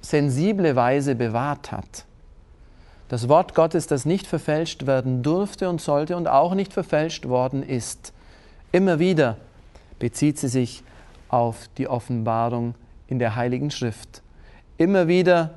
sensible 0.00 0.76
Weise 0.76 1.14
bewahrt 1.14 1.72
hat. 1.72 2.04
Das 3.08 3.28
Wort 3.28 3.54
Gottes, 3.54 3.86
das 3.86 4.06
nicht 4.06 4.26
verfälscht 4.26 4.86
werden 4.86 5.22
durfte 5.22 5.68
und 5.68 5.80
sollte 5.80 6.16
und 6.16 6.26
auch 6.26 6.54
nicht 6.54 6.72
verfälscht 6.72 7.28
worden 7.28 7.62
ist. 7.62 8.12
Immer 8.72 8.98
wieder 8.98 9.36
bezieht 9.98 10.38
sie 10.38 10.48
sich 10.48 10.82
auf 11.28 11.68
die 11.76 11.88
Offenbarung 11.88 12.74
in 13.08 13.18
der 13.18 13.36
Heiligen 13.36 13.70
Schrift. 13.70 14.22
Immer 14.78 15.06
wieder 15.06 15.50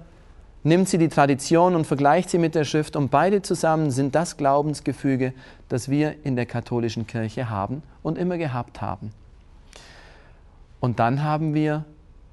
nimmt 0.63 0.89
sie 0.89 0.97
die 0.97 1.07
Tradition 1.07 1.75
und 1.75 1.87
vergleicht 1.87 2.29
sie 2.29 2.37
mit 2.37 2.53
der 2.53 2.65
Schrift 2.65 2.95
und 2.95 3.09
beide 3.09 3.41
zusammen 3.41 3.91
sind 3.91 4.13
das 4.15 4.37
Glaubensgefüge, 4.37 5.33
das 5.69 5.89
wir 5.89 6.25
in 6.25 6.35
der 6.35 6.45
katholischen 6.45 7.07
Kirche 7.07 7.49
haben 7.49 7.81
und 8.03 8.17
immer 8.17 8.37
gehabt 8.37 8.81
haben. 8.81 9.13
Und 10.79 10.99
dann 10.99 11.23
haben 11.23 11.53
wir 11.53 11.85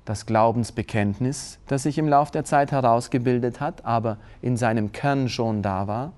das 0.04 0.26
Glaubensbekenntnis, 0.26 1.58
das 1.66 1.84
sich 1.84 1.98
im 1.98 2.08
Lauf 2.08 2.30
der 2.30 2.44
Zeit 2.44 2.72
herausgebildet 2.72 3.60
hat, 3.60 3.84
aber 3.84 4.18
in 4.42 4.56
seinem 4.56 4.92
Kern 4.92 5.28
schon 5.28 5.62
da 5.62 5.86
war, 5.86 6.12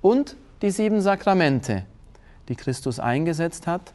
und 0.00 0.36
die 0.62 0.70
sieben 0.70 1.00
Sakramente, 1.00 1.84
die 2.48 2.56
Christus 2.56 2.98
eingesetzt 3.00 3.66
hat, 3.66 3.92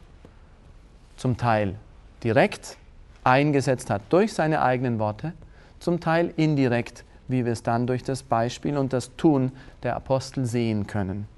zum 1.16 1.36
Teil 1.36 1.76
direkt 2.22 2.76
eingesetzt 3.24 3.90
hat 3.90 4.02
durch 4.10 4.32
seine 4.32 4.62
eigenen 4.62 4.98
Worte, 4.98 5.32
zum 5.80 6.00
Teil 6.00 6.32
indirekt, 6.36 7.04
wie 7.28 7.44
wir 7.44 7.52
es 7.52 7.62
dann 7.62 7.86
durch 7.86 8.02
das 8.02 8.22
Beispiel 8.22 8.76
und 8.76 8.92
das 8.92 9.14
Tun 9.16 9.52
der 9.82 9.96
Apostel 9.96 10.46
sehen 10.46 10.86
können. 10.86 11.28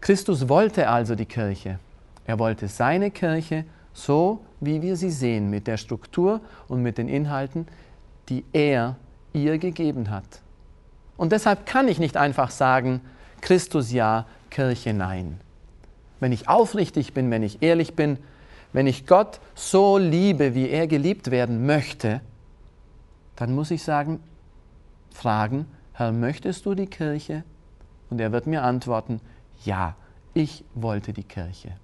Christus 0.00 0.48
wollte 0.48 0.88
also 0.88 1.14
die 1.14 1.24
Kirche. 1.24 1.78
Er 2.26 2.38
wollte 2.38 2.68
seine 2.68 3.10
Kirche 3.10 3.64
so 3.94 4.40
wie 4.60 4.82
wir 4.82 4.96
sie 4.96 5.10
sehen, 5.10 5.48
mit 5.48 5.66
der 5.66 5.76
Struktur 5.76 6.40
und 6.68 6.82
mit 6.82 6.98
den 6.98 7.08
Inhalten, 7.08 7.66
die 8.28 8.44
er 8.52 8.96
ihr 9.32 9.58
gegeben 9.58 10.10
hat. 10.10 10.42
Und 11.16 11.32
deshalb 11.32 11.64
kann 11.66 11.88
ich 11.88 11.98
nicht 11.98 12.16
einfach 12.16 12.50
sagen, 12.50 13.00
Christus 13.40 13.92
ja, 13.92 14.26
Kirche 14.50 14.92
nein. 14.92 15.40
Wenn 16.20 16.32
ich 16.32 16.48
aufrichtig 16.48 17.14
bin, 17.14 17.30
wenn 17.30 17.42
ich 17.42 17.62
ehrlich 17.62 17.94
bin, 17.94 18.18
wenn 18.72 18.86
ich 18.86 19.06
Gott 19.06 19.40
so 19.54 19.98
liebe, 19.98 20.54
wie 20.54 20.68
er 20.68 20.86
geliebt 20.86 21.30
werden 21.30 21.66
möchte, 21.66 22.20
dann 23.36 23.54
muss 23.54 23.70
ich 23.70 23.82
sagen, 23.82 24.20
fragen, 25.12 25.66
Herr, 25.92 26.12
möchtest 26.12 26.66
du 26.66 26.74
die 26.74 26.86
Kirche? 26.86 27.44
Und 28.10 28.20
er 28.20 28.32
wird 28.32 28.46
mir 28.46 28.62
antworten, 28.62 29.20
ja, 29.64 29.94
ich 30.34 30.64
wollte 30.74 31.12
die 31.12 31.22
Kirche. 31.22 31.76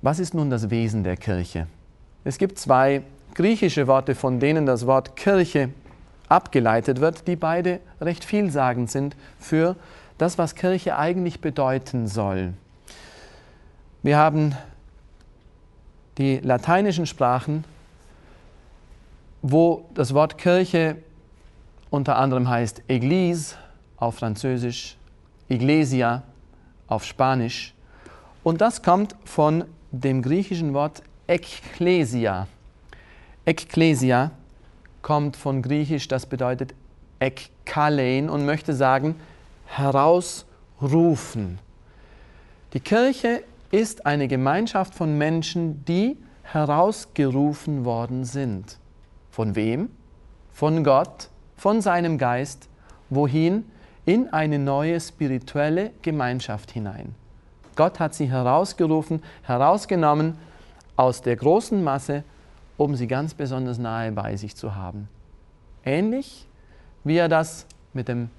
Was 0.00 0.20
ist 0.20 0.32
nun 0.32 0.48
das 0.48 0.70
Wesen 0.70 1.02
der 1.02 1.16
Kirche? 1.16 1.66
Es 2.22 2.38
gibt 2.38 2.58
zwei 2.58 3.02
griechische 3.34 3.88
Worte, 3.88 4.14
von 4.14 4.38
denen 4.38 4.64
das 4.64 4.86
Wort 4.86 5.16
Kirche 5.16 5.70
abgeleitet 6.28 7.00
wird, 7.00 7.26
die 7.26 7.34
beide 7.34 7.80
recht 8.00 8.24
vielsagend 8.24 8.90
sind 8.90 9.16
für 9.40 9.74
das, 10.16 10.38
was 10.38 10.54
Kirche 10.54 10.96
eigentlich 10.96 11.40
bedeuten 11.40 12.06
soll. 12.06 12.54
Wir 14.04 14.18
haben 14.18 14.54
die 16.16 16.38
lateinischen 16.38 17.06
Sprachen, 17.06 17.64
wo 19.42 19.84
das 19.94 20.14
Wort 20.14 20.38
Kirche 20.38 20.96
unter 21.90 22.16
anderem 22.16 22.48
heißt 22.48 22.82
Église 22.88 23.54
auf 23.96 24.16
Französisch, 24.16 24.96
Iglesia 25.48 26.22
auf 26.86 27.04
Spanisch. 27.04 27.74
Und 28.44 28.60
das 28.60 28.82
kommt 28.82 29.16
von 29.24 29.64
dem 29.90 30.22
griechischen 30.22 30.74
Wort 30.74 31.02
Ekklesia. 31.26 32.46
Ekklesia 33.44 34.30
kommt 35.02 35.36
von 35.36 35.62
Griechisch, 35.62 36.08
das 36.08 36.26
bedeutet 36.26 36.74
ekkalein 37.20 38.28
und 38.28 38.44
möchte 38.44 38.74
sagen 38.74 39.16
herausrufen. 39.66 41.58
Die 42.72 42.80
Kirche 42.80 43.42
ist 43.70 44.06
eine 44.06 44.28
Gemeinschaft 44.28 44.94
von 44.94 45.16
Menschen, 45.16 45.84
die 45.84 46.16
herausgerufen 46.42 47.84
worden 47.84 48.24
sind. 48.24 48.78
Von 49.30 49.54
wem? 49.54 49.90
Von 50.52 50.84
Gott, 50.84 51.28
von 51.56 51.80
seinem 51.80 52.18
Geist. 52.18 52.68
Wohin? 53.10 53.64
In 54.06 54.32
eine 54.32 54.58
neue 54.58 54.98
spirituelle 55.00 55.90
Gemeinschaft 56.00 56.70
hinein. 56.70 57.14
Gott 57.78 58.00
hat 58.00 58.12
sie 58.12 58.28
herausgerufen, 58.28 59.22
herausgenommen 59.44 60.36
aus 60.96 61.22
der 61.22 61.36
großen 61.36 61.84
Masse, 61.84 62.24
um 62.76 62.96
sie 62.96 63.06
ganz 63.06 63.34
besonders 63.34 63.78
nahe 63.78 64.10
bei 64.10 64.36
sich 64.36 64.56
zu 64.56 64.74
haben. 64.74 65.08
Ähnlich 65.84 66.48
wie 67.04 67.16
er 67.16 67.28
das 67.28 67.66
mit 67.92 68.08
dem 68.08 68.30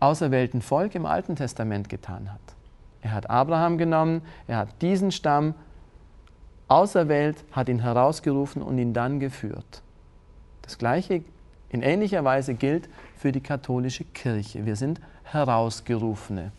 auserwählten 0.00 0.60
Volk 0.60 0.96
im 0.96 1.06
Alten 1.06 1.36
Testament 1.36 1.88
getan 1.88 2.32
hat. 2.32 2.40
Er 3.00 3.12
hat 3.12 3.30
Abraham 3.30 3.78
genommen, 3.78 4.22
er 4.48 4.56
hat 4.56 4.82
diesen 4.82 5.12
Stamm 5.12 5.54
auserwählt, 6.66 7.44
hat 7.52 7.68
ihn 7.68 7.78
herausgerufen 7.78 8.60
und 8.60 8.76
ihn 8.78 8.92
dann 8.92 9.20
geführt. 9.20 9.82
Das 10.62 10.78
Gleiche 10.78 11.22
in 11.68 11.82
ähnlicher 11.82 12.24
Weise 12.24 12.54
gilt 12.54 12.88
für 13.16 13.30
die 13.30 13.40
katholische 13.40 14.02
Kirche. 14.02 14.66
Wir 14.66 14.74
sind 14.74 15.00
Herausgerufene. 15.22 16.50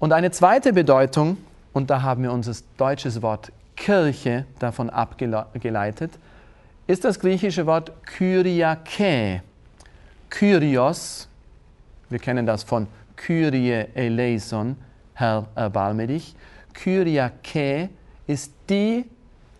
Und 0.00 0.14
eine 0.14 0.30
zweite 0.30 0.72
Bedeutung, 0.72 1.36
und 1.74 1.90
da 1.90 2.00
haben 2.00 2.22
wir 2.22 2.32
unser 2.32 2.54
deutsches 2.78 3.20
Wort 3.20 3.52
Kirche 3.76 4.46
davon 4.58 4.88
abgeleitet, 4.88 6.10
ist 6.86 7.04
das 7.04 7.20
griechische 7.20 7.66
Wort 7.66 7.92
Kyriake. 8.06 9.42
Kyrios, 10.30 11.28
wir 12.08 12.18
kennen 12.18 12.46
das 12.46 12.62
von 12.62 12.88
Kyrie 13.14 13.88
eleison, 13.94 14.76
Herr, 15.12 15.46
erbarme 15.54 16.06
dich. 16.06 16.34
Kyriake 16.72 17.90
ist 18.26 18.54
die, 18.70 19.04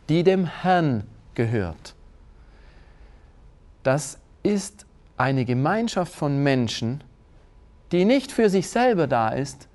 die 0.09 0.25
dem 0.25 0.47
Herrn 0.47 1.05
gehört. 1.35 1.95
Das 3.83 4.19
ist 4.43 4.87
eine 5.19 5.45
Gemeinschaft 5.45 6.15
von 6.15 6.43
Menschen, 6.43 7.05
die 7.93 8.07
nicht 8.07 8.33
für 8.33 8.49
sich 8.49 8.71
selber 8.71 9.07
da 9.07 9.29
ist, 9.29 9.69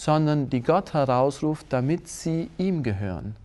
sondern 0.00 0.48
die 0.48 0.62
Gott 0.62 0.94
herausruft, 0.94 1.66
damit 1.68 2.08
sie 2.08 2.48
ihm 2.56 2.82
gehören. 2.82 3.36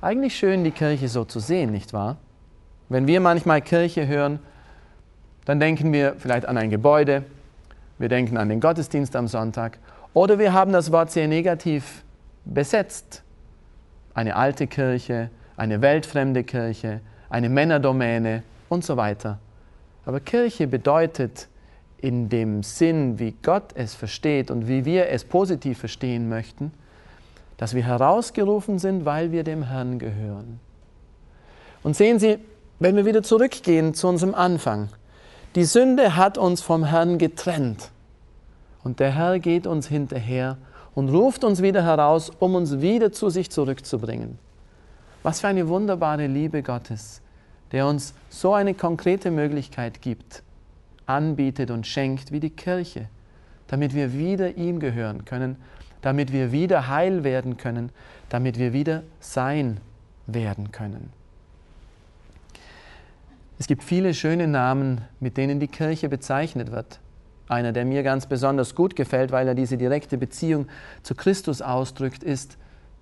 Eigentlich 0.00 0.36
schön, 0.36 0.64
die 0.64 0.72
Kirche 0.72 1.06
so 1.06 1.24
zu 1.24 1.38
sehen, 1.38 1.70
nicht 1.70 1.92
wahr? 1.92 2.16
Wenn 2.88 3.06
wir 3.06 3.20
manchmal 3.20 3.62
Kirche 3.62 4.08
hören, 4.08 4.40
dann 5.44 5.60
denken 5.60 5.92
wir 5.92 6.16
vielleicht 6.18 6.46
an 6.46 6.58
ein 6.58 6.68
Gebäude, 6.68 7.22
wir 7.96 8.08
denken 8.08 8.36
an 8.36 8.48
den 8.48 8.58
Gottesdienst 8.58 9.14
am 9.14 9.28
Sonntag 9.28 9.78
oder 10.14 10.40
wir 10.40 10.52
haben 10.52 10.72
das 10.72 10.90
Wort 10.90 11.12
sehr 11.12 11.28
negativ 11.28 12.02
besetzt. 12.44 13.22
Eine 14.14 14.34
alte 14.34 14.66
Kirche, 14.66 15.30
eine 15.56 15.80
weltfremde 15.80 16.42
Kirche, 16.42 17.00
eine 17.30 17.48
Männerdomäne 17.48 18.42
und 18.68 18.84
so 18.84 18.96
weiter. 18.96 19.38
Aber 20.06 20.18
Kirche 20.18 20.66
bedeutet 20.66 21.46
in 22.04 22.28
dem 22.28 22.62
Sinn, 22.62 23.18
wie 23.18 23.34
Gott 23.42 23.72
es 23.74 23.94
versteht 23.94 24.50
und 24.50 24.68
wie 24.68 24.84
wir 24.84 25.08
es 25.08 25.24
positiv 25.24 25.78
verstehen 25.78 26.28
möchten, 26.28 26.70
dass 27.56 27.74
wir 27.74 27.82
herausgerufen 27.82 28.78
sind, 28.78 29.06
weil 29.06 29.32
wir 29.32 29.42
dem 29.42 29.62
Herrn 29.62 29.98
gehören. 29.98 30.60
Und 31.82 31.96
sehen 31.96 32.18
Sie, 32.18 32.36
wenn 32.78 32.94
wir 32.94 33.06
wieder 33.06 33.22
zurückgehen 33.22 33.94
zu 33.94 34.06
unserem 34.08 34.34
Anfang, 34.34 34.90
die 35.54 35.64
Sünde 35.64 36.14
hat 36.14 36.36
uns 36.36 36.60
vom 36.60 36.84
Herrn 36.84 37.16
getrennt. 37.16 37.90
Und 38.82 39.00
der 39.00 39.12
Herr 39.12 39.38
geht 39.38 39.66
uns 39.66 39.88
hinterher 39.88 40.58
und 40.94 41.08
ruft 41.08 41.42
uns 41.42 41.62
wieder 41.62 41.84
heraus, 41.84 42.30
um 42.38 42.54
uns 42.54 42.82
wieder 42.82 43.12
zu 43.12 43.30
sich 43.30 43.50
zurückzubringen. 43.50 44.38
Was 45.22 45.40
für 45.40 45.48
eine 45.48 45.68
wunderbare 45.68 46.26
Liebe 46.26 46.62
Gottes, 46.62 47.22
der 47.72 47.86
uns 47.86 48.12
so 48.28 48.52
eine 48.52 48.74
konkrete 48.74 49.30
Möglichkeit 49.30 50.02
gibt, 50.02 50.42
anbietet 51.06 51.70
und 51.70 51.86
schenkt 51.86 52.32
wie 52.32 52.40
die 52.40 52.50
Kirche, 52.50 53.08
damit 53.66 53.94
wir 53.94 54.12
wieder 54.12 54.56
ihm 54.56 54.80
gehören 54.80 55.24
können, 55.24 55.56
damit 56.02 56.32
wir 56.32 56.52
wieder 56.52 56.88
heil 56.88 57.24
werden 57.24 57.56
können, 57.56 57.90
damit 58.28 58.58
wir 58.58 58.72
wieder 58.72 59.02
sein 59.20 59.80
werden 60.26 60.72
können. 60.72 61.10
Es 63.58 63.66
gibt 63.66 63.84
viele 63.84 64.14
schöne 64.14 64.48
Namen, 64.48 65.02
mit 65.20 65.36
denen 65.36 65.60
die 65.60 65.68
Kirche 65.68 66.08
bezeichnet 66.08 66.72
wird. 66.72 67.00
Einer, 67.48 67.72
der 67.72 67.84
mir 67.84 68.02
ganz 68.02 68.26
besonders 68.26 68.74
gut 68.74 68.96
gefällt, 68.96 69.30
weil 69.30 69.46
er 69.46 69.54
diese 69.54 69.76
direkte 69.76 70.18
Beziehung 70.18 70.66
zu 71.02 71.14
Christus 71.14 71.62
ausdrückt, 71.62 72.24
ist 72.24 72.58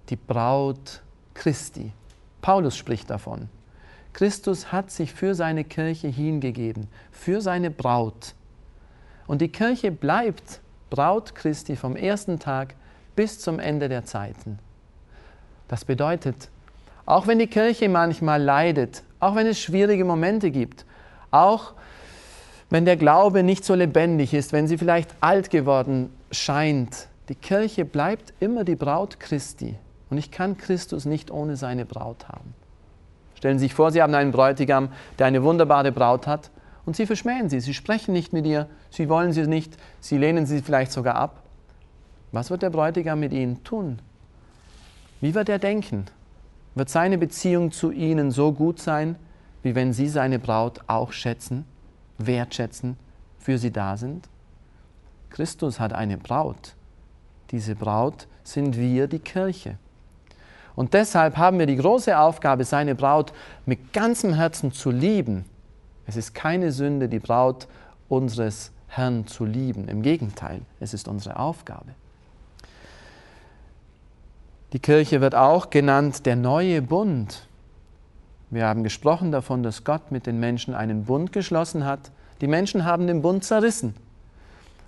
die 0.08 0.16
Braut 0.16 1.02
Christi. 1.34 1.92
Paulus 2.40 2.76
spricht 2.76 3.08
davon. 3.08 3.48
Christus 4.12 4.72
hat 4.72 4.90
sich 4.90 5.12
für 5.12 5.34
seine 5.34 5.64
Kirche 5.64 6.08
hingegeben, 6.08 6.88
für 7.10 7.40
seine 7.40 7.70
Braut. 7.70 8.34
Und 9.26 9.40
die 9.40 9.48
Kirche 9.48 9.90
bleibt 9.90 10.60
Braut 10.90 11.34
Christi 11.34 11.76
vom 11.76 11.96
ersten 11.96 12.38
Tag 12.38 12.74
bis 13.16 13.40
zum 13.40 13.58
Ende 13.58 13.88
der 13.88 14.04
Zeiten. 14.04 14.58
Das 15.68 15.84
bedeutet, 15.84 16.50
auch 17.06 17.26
wenn 17.26 17.38
die 17.38 17.46
Kirche 17.46 17.88
manchmal 17.88 18.42
leidet, 18.42 19.02
auch 19.20 19.34
wenn 19.34 19.46
es 19.46 19.58
schwierige 19.58 20.04
Momente 20.04 20.50
gibt, 20.50 20.84
auch 21.30 21.72
wenn 22.68 22.84
der 22.84 22.96
Glaube 22.96 23.42
nicht 23.42 23.64
so 23.64 23.74
lebendig 23.74 24.34
ist, 24.34 24.52
wenn 24.52 24.66
sie 24.66 24.78
vielleicht 24.78 25.14
alt 25.20 25.50
geworden 25.50 26.10
scheint, 26.30 27.08
die 27.28 27.34
Kirche 27.34 27.84
bleibt 27.84 28.34
immer 28.40 28.64
die 28.64 28.76
Braut 28.76 29.20
Christi. 29.20 29.76
Und 30.10 30.18
ich 30.18 30.30
kann 30.30 30.58
Christus 30.58 31.06
nicht 31.06 31.30
ohne 31.30 31.56
seine 31.56 31.86
Braut 31.86 32.28
haben. 32.28 32.54
Stellen 33.42 33.58
Sie 33.58 33.64
sich 33.64 33.74
vor, 33.74 33.90
Sie 33.90 34.00
haben 34.00 34.14
einen 34.14 34.30
Bräutigam, 34.30 34.90
der 35.18 35.26
eine 35.26 35.42
wunderbare 35.42 35.90
Braut 35.90 36.28
hat, 36.28 36.50
und 36.86 36.94
Sie 36.94 37.06
verschmähen 37.06 37.48
sie, 37.48 37.58
Sie 37.60 37.74
sprechen 37.74 38.12
nicht 38.12 38.32
mit 38.32 38.46
ihr, 38.46 38.68
Sie 38.88 39.08
wollen 39.08 39.32
sie 39.32 39.46
nicht, 39.48 39.76
Sie 40.00 40.16
lehnen 40.16 40.46
sie 40.46 40.62
vielleicht 40.62 40.92
sogar 40.92 41.16
ab. 41.16 41.42
Was 42.30 42.50
wird 42.50 42.62
der 42.62 42.70
Bräutigam 42.70 43.20
mit 43.20 43.32
Ihnen 43.32 43.64
tun? 43.64 43.98
Wie 45.20 45.34
wird 45.34 45.48
er 45.48 45.58
denken? 45.58 46.06
wird 46.74 46.88
seine 46.88 47.18
Beziehung 47.18 47.70
zu 47.70 47.90
ihnen 47.90 48.30
so 48.30 48.52
gut 48.52 48.80
sein, 48.80 49.16
wie 49.62 49.74
wenn 49.74 49.92
sie 49.92 50.08
seine 50.08 50.38
Braut 50.38 50.80
auch 50.86 51.12
schätzen, 51.12 51.64
wertschätzen, 52.18 52.96
für 53.38 53.58
sie 53.58 53.70
da 53.70 53.96
sind? 53.96 54.28
Christus 55.30 55.80
hat 55.80 55.92
eine 55.92 56.18
Braut. 56.18 56.74
Diese 57.50 57.74
Braut 57.74 58.26
sind 58.44 58.76
wir, 58.76 59.06
die 59.06 59.18
Kirche. 59.18 59.78
Und 60.74 60.94
deshalb 60.94 61.36
haben 61.36 61.58
wir 61.58 61.66
die 61.66 61.76
große 61.76 62.18
Aufgabe, 62.18 62.64
seine 62.64 62.94
Braut 62.94 63.32
mit 63.66 63.92
ganzem 63.92 64.34
Herzen 64.34 64.72
zu 64.72 64.90
lieben. 64.90 65.44
Es 66.06 66.16
ist 66.16 66.34
keine 66.34 66.72
Sünde, 66.72 67.08
die 67.08 67.18
Braut 67.18 67.68
unseres 68.08 68.72
Herrn 68.88 69.26
zu 69.26 69.44
lieben. 69.44 69.88
Im 69.88 70.02
Gegenteil, 70.02 70.62
es 70.80 70.94
ist 70.94 71.08
unsere 71.08 71.38
Aufgabe. 71.38 71.94
Die 74.72 74.78
Kirche 74.78 75.20
wird 75.20 75.34
auch 75.34 75.68
genannt 75.68 76.24
der 76.24 76.36
neue 76.36 76.80
Bund. 76.80 77.46
Wir 78.48 78.66
haben 78.66 78.82
gesprochen 78.82 79.32
davon, 79.32 79.62
dass 79.62 79.84
Gott 79.84 80.10
mit 80.10 80.26
den 80.26 80.40
Menschen 80.40 80.74
einen 80.74 81.04
Bund 81.04 81.32
geschlossen 81.32 81.84
hat. 81.84 82.10
Die 82.40 82.46
Menschen 82.46 82.84
haben 82.84 83.06
den 83.06 83.22
Bund 83.22 83.44
zerrissen. 83.44 83.94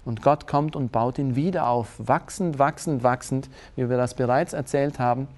Und 0.04 0.22
Gott 0.22 0.46
kommt 0.46 0.76
und 0.76 0.92
baut 0.92 1.18
ihn 1.18 1.34
wieder 1.34 1.68
auf, 1.68 1.94
wachsend, 1.98 2.58
wachsend, 2.58 3.02
wachsend, 3.02 3.48
wie 3.76 3.88
wir 3.88 3.96
das 3.96 4.14
bereits 4.14 4.52
erzählt 4.52 4.98
haben. 4.98 5.28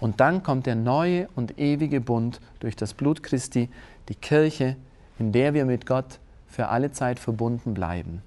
Und 0.00 0.20
dann 0.20 0.42
kommt 0.42 0.66
der 0.66 0.76
neue 0.76 1.28
und 1.34 1.58
ewige 1.58 2.00
Bund 2.00 2.40
durch 2.60 2.76
das 2.76 2.94
Blut 2.94 3.22
Christi, 3.22 3.68
die 4.08 4.14
Kirche, 4.14 4.76
in 5.18 5.32
der 5.32 5.54
wir 5.54 5.64
mit 5.64 5.86
Gott 5.86 6.18
für 6.46 6.68
alle 6.68 6.92
Zeit 6.92 7.18
verbunden 7.18 7.74
bleiben. 7.74 8.22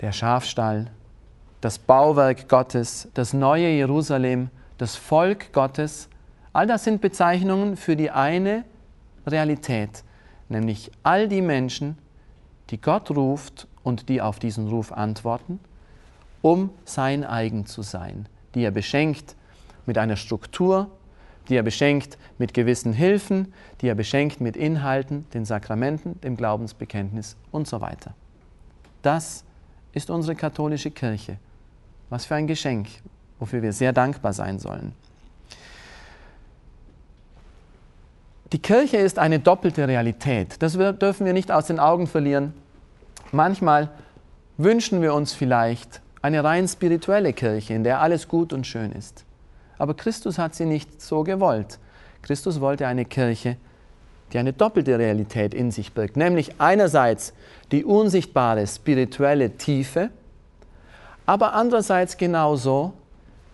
Der 0.00 0.12
Schafstall, 0.12 0.90
das 1.60 1.78
Bauwerk 1.78 2.48
Gottes, 2.48 3.08
das 3.14 3.32
neue 3.32 3.68
Jerusalem, 3.68 4.50
das 4.78 4.96
Volk 4.96 5.52
Gottes, 5.52 6.08
all 6.52 6.66
das 6.66 6.84
sind 6.84 7.00
Bezeichnungen 7.00 7.76
für 7.76 7.96
die 7.96 8.10
eine 8.10 8.64
Realität, 9.26 10.02
nämlich 10.48 10.90
all 11.02 11.28
die 11.28 11.40
Menschen, 11.40 11.96
die 12.70 12.80
Gott 12.80 13.10
ruft 13.10 13.66
und 13.82 14.08
die 14.08 14.20
auf 14.20 14.38
diesen 14.38 14.68
Ruf 14.68 14.92
antworten, 14.92 15.60
um 16.42 16.70
sein 16.84 17.24
eigen 17.24 17.66
zu 17.66 17.82
sein, 17.82 18.26
die 18.54 18.62
er 18.62 18.70
beschenkt 18.70 19.36
mit 19.86 19.98
einer 19.98 20.16
Struktur, 20.16 20.90
die 21.48 21.56
er 21.56 21.62
beschenkt 21.62 22.18
mit 22.38 22.54
gewissen 22.54 22.92
Hilfen, 22.92 23.52
die 23.80 23.88
er 23.88 23.94
beschenkt 23.94 24.40
mit 24.40 24.56
Inhalten, 24.56 25.26
den 25.34 25.44
Sakramenten, 25.44 26.20
dem 26.22 26.36
Glaubensbekenntnis 26.36 27.36
und 27.50 27.68
so 27.68 27.80
weiter. 27.80 28.14
Das 29.02 29.44
ist 29.92 30.10
unsere 30.10 30.34
katholische 30.34 30.90
Kirche. 30.90 31.36
Was 32.10 32.24
für 32.24 32.34
ein 32.34 32.46
Geschenk, 32.46 32.88
wofür 33.38 33.62
wir 33.62 33.72
sehr 33.72 33.92
dankbar 33.92 34.32
sein 34.32 34.58
sollen. 34.58 34.92
Die 38.52 38.58
Kirche 38.60 38.98
ist 38.98 39.18
eine 39.18 39.40
doppelte 39.40 39.88
Realität. 39.88 40.62
Das 40.62 40.74
dürfen 40.74 41.26
wir 41.26 41.32
nicht 41.32 41.50
aus 41.50 41.66
den 41.66 41.80
Augen 41.80 42.06
verlieren. 42.06 42.54
Manchmal 43.32 43.90
wünschen 44.56 45.02
wir 45.02 45.12
uns 45.12 45.32
vielleicht 45.32 46.00
eine 46.24 46.42
rein 46.42 46.66
spirituelle 46.66 47.34
Kirche, 47.34 47.74
in 47.74 47.84
der 47.84 48.00
alles 48.00 48.28
gut 48.28 48.54
und 48.54 48.66
schön 48.66 48.92
ist. 48.92 49.26
Aber 49.76 49.92
Christus 49.92 50.38
hat 50.38 50.54
sie 50.54 50.64
nicht 50.64 51.02
so 51.02 51.22
gewollt. 51.22 51.78
Christus 52.22 52.62
wollte 52.62 52.86
eine 52.86 53.04
Kirche, 53.04 53.58
die 54.32 54.38
eine 54.38 54.54
doppelte 54.54 54.98
Realität 54.98 55.52
in 55.52 55.70
sich 55.70 55.92
birgt, 55.92 56.16
nämlich 56.16 56.58
einerseits 56.58 57.34
die 57.72 57.84
unsichtbare 57.84 58.66
spirituelle 58.66 59.58
Tiefe, 59.58 60.08
aber 61.26 61.52
andererseits 61.52 62.16
genauso 62.16 62.94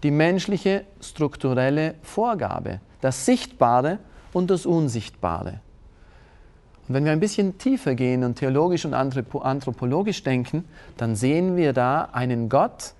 die 0.04 0.12
menschliche 0.12 0.84
strukturelle 1.00 1.96
Vorgabe, 2.02 2.78
das 3.00 3.26
Sichtbare 3.26 3.98
und 4.32 4.48
das 4.48 4.64
Unsichtbare. 4.64 5.58
Und 6.90 6.94
wenn 6.94 7.04
wir 7.04 7.12
ein 7.12 7.20
bisschen 7.20 7.56
tiefer 7.56 7.94
gehen 7.94 8.24
und 8.24 8.34
theologisch 8.34 8.84
und 8.84 8.94
anthropologisch 8.94 10.24
denken, 10.24 10.64
dann 10.96 11.14
sehen 11.14 11.54
wir 11.54 11.72
da 11.72 12.08
einen 12.10 12.48
Gott, 12.48 12.94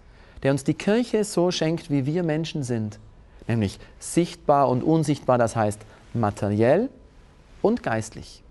der 0.45 0.53
uns 0.53 0.63
die 0.63 0.75
Kirche 0.75 1.25
so 1.25 1.51
schenkt, 1.51 1.91
wie 1.91 2.07
wir 2.07 2.23
Menschen 2.23 2.63
sind. 2.63 3.01
Nämlich 3.49 3.81
sichtbar 3.99 4.69
und 4.69 4.85
unsichtbar, 4.85 5.39
das 5.39 5.57
heißt 5.57 5.81
materiell 6.15 6.89
und 7.63 7.83
geistlich. 7.83 8.45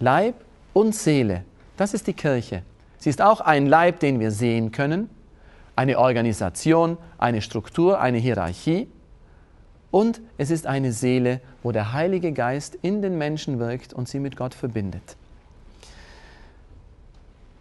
Leib 0.00 0.36
und 0.72 0.94
Seele, 0.94 1.44
das 1.76 1.92
ist 1.92 2.06
die 2.06 2.14
Kirche. 2.14 2.62
Sie 2.96 3.10
ist 3.10 3.20
auch 3.20 3.42
ein 3.42 3.66
Leib, 3.66 4.00
den 4.00 4.18
wir 4.18 4.30
sehen 4.30 4.72
können, 4.72 5.10
eine 5.76 5.98
Organisation, 5.98 6.96
eine 7.18 7.42
Struktur, 7.42 8.00
eine 8.00 8.16
Hierarchie, 8.16 8.88
und 9.90 10.20
es 10.36 10.50
ist 10.50 10.66
eine 10.66 10.92
Seele, 10.92 11.40
wo 11.62 11.72
der 11.72 11.92
Heilige 11.92 12.32
Geist 12.32 12.76
in 12.82 13.02
den 13.02 13.16
Menschen 13.18 13.58
wirkt 13.58 13.92
und 13.92 14.08
sie 14.08 14.20
mit 14.20 14.36
Gott 14.36 14.54
verbindet. 14.54 15.16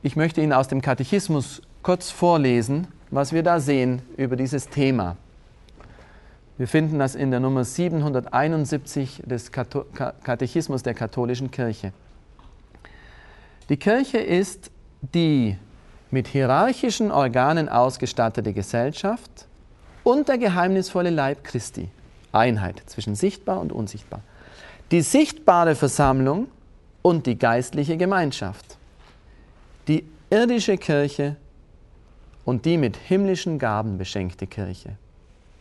Ich 0.04 0.16
möchte 0.16 0.42
Ihnen 0.42 0.54
aus 0.54 0.68
dem 0.68 0.82
Katechismus 0.82 1.62
kurz 1.84 2.12
vorlesen, 2.12 2.88
was 3.12 3.34
wir 3.34 3.44
da 3.44 3.60
sehen 3.60 4.02
über 4.18 4.36
dieses 4.36 4.70
Thema. 4.70 5.18
Wir 6.58 6.68
finden 6.68 7.00
das 7.00 7.16
in 7.16 7.32
der 7.32 7.40
Nummer 7.40 7.64
771 7.64 9.24
des 9.26 9.52
Katechismus 9.52 10.84
der 10.84 10.94
katholischen 10.94 11.52
Kirche. 11.52 11.94
Die 13.70 13.78
Kirche 13.78 14.18
ist 14.18 14.72
die 15.02 15.58
mit 16.10 16.28
hierarchischen 16.28 17.12
Organen 17.12 17.70
ausgestattete 17.70 18.54
Gesellschaft 18.54 19.46
und 20.04 20.30
der 20.30 20.38
geheimnisvolle 20.38 21.10
Leib 21.10 21.44
Christi. 21.44 21.90
Einheit 22.32 22.82
zwischen 22.86 23.16
sichtbar 23.16 23.60
und 23.60 23.72
unsichtbar. 23.72 24.22
Die 24.92 25.02
sichtbare 25.02 25.76
Versammlung 25.76 26.48
und 27.02 27.26
die 27.26 27.38
geistliche 27.38 27.98
Gemeinschaft. 27.98 28.78
Die 29.88 30.06
irdische 30.30 30.78
Kirche 30.78 31.36
und 32.46 32.66
die 32.66 32.78
mit 32.78 32.96
himmlischen 32.98 33.60
Gaben 33.60 33.98
beschenkte 33.98 34.48
Kirche. 34.48 34.98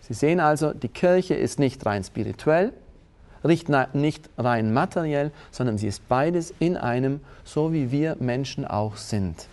Sie 0.00 0.14
sehen 0.14 0.38
also, 0.38 0.72
die 0.72 0.88
Kirche 0.88 1.34
ist 1.34 1.58
nicht 1.58 1.84
rein 1.84 2.04
spirituell, 2.04 2.72
nicht 3.42 3.68
rein 4.38 4.72
materiell, 4.72 5.32
sondern 5.50 5.78
sie 5.78 5.88
ist 5.88 6.08
beides 6.08 6.54
in 6.58 6.76
einem, 6.76 7.20
so 7.44 7.72
wie 7.72 7.90
wir 7.90 8.16
Menschen 8.20 8.64
auch 8.64 8.96
sind. 8.96 9.48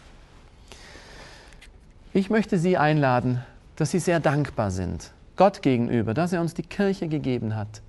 Ich 2.16 2.30
möchte 2.30 2.60
Sie 2.60 2.78
einladen, 2.78 3.44
dass 3.76 3.92
Sie 3.92 4.00
sehr 4.00 4.20
dankbar 4.20 4.70
sind 4.70 5.12
Gott 5.36 5.62
gegenüber, 5.62 6.14
dass 6.14 6.34
er 6.34 6.42
uns 6.42 6.54
die 6.54 6.64
Kirche 6.64 7.08
gegeben 7.08 7.56
hat. 7.56 7.82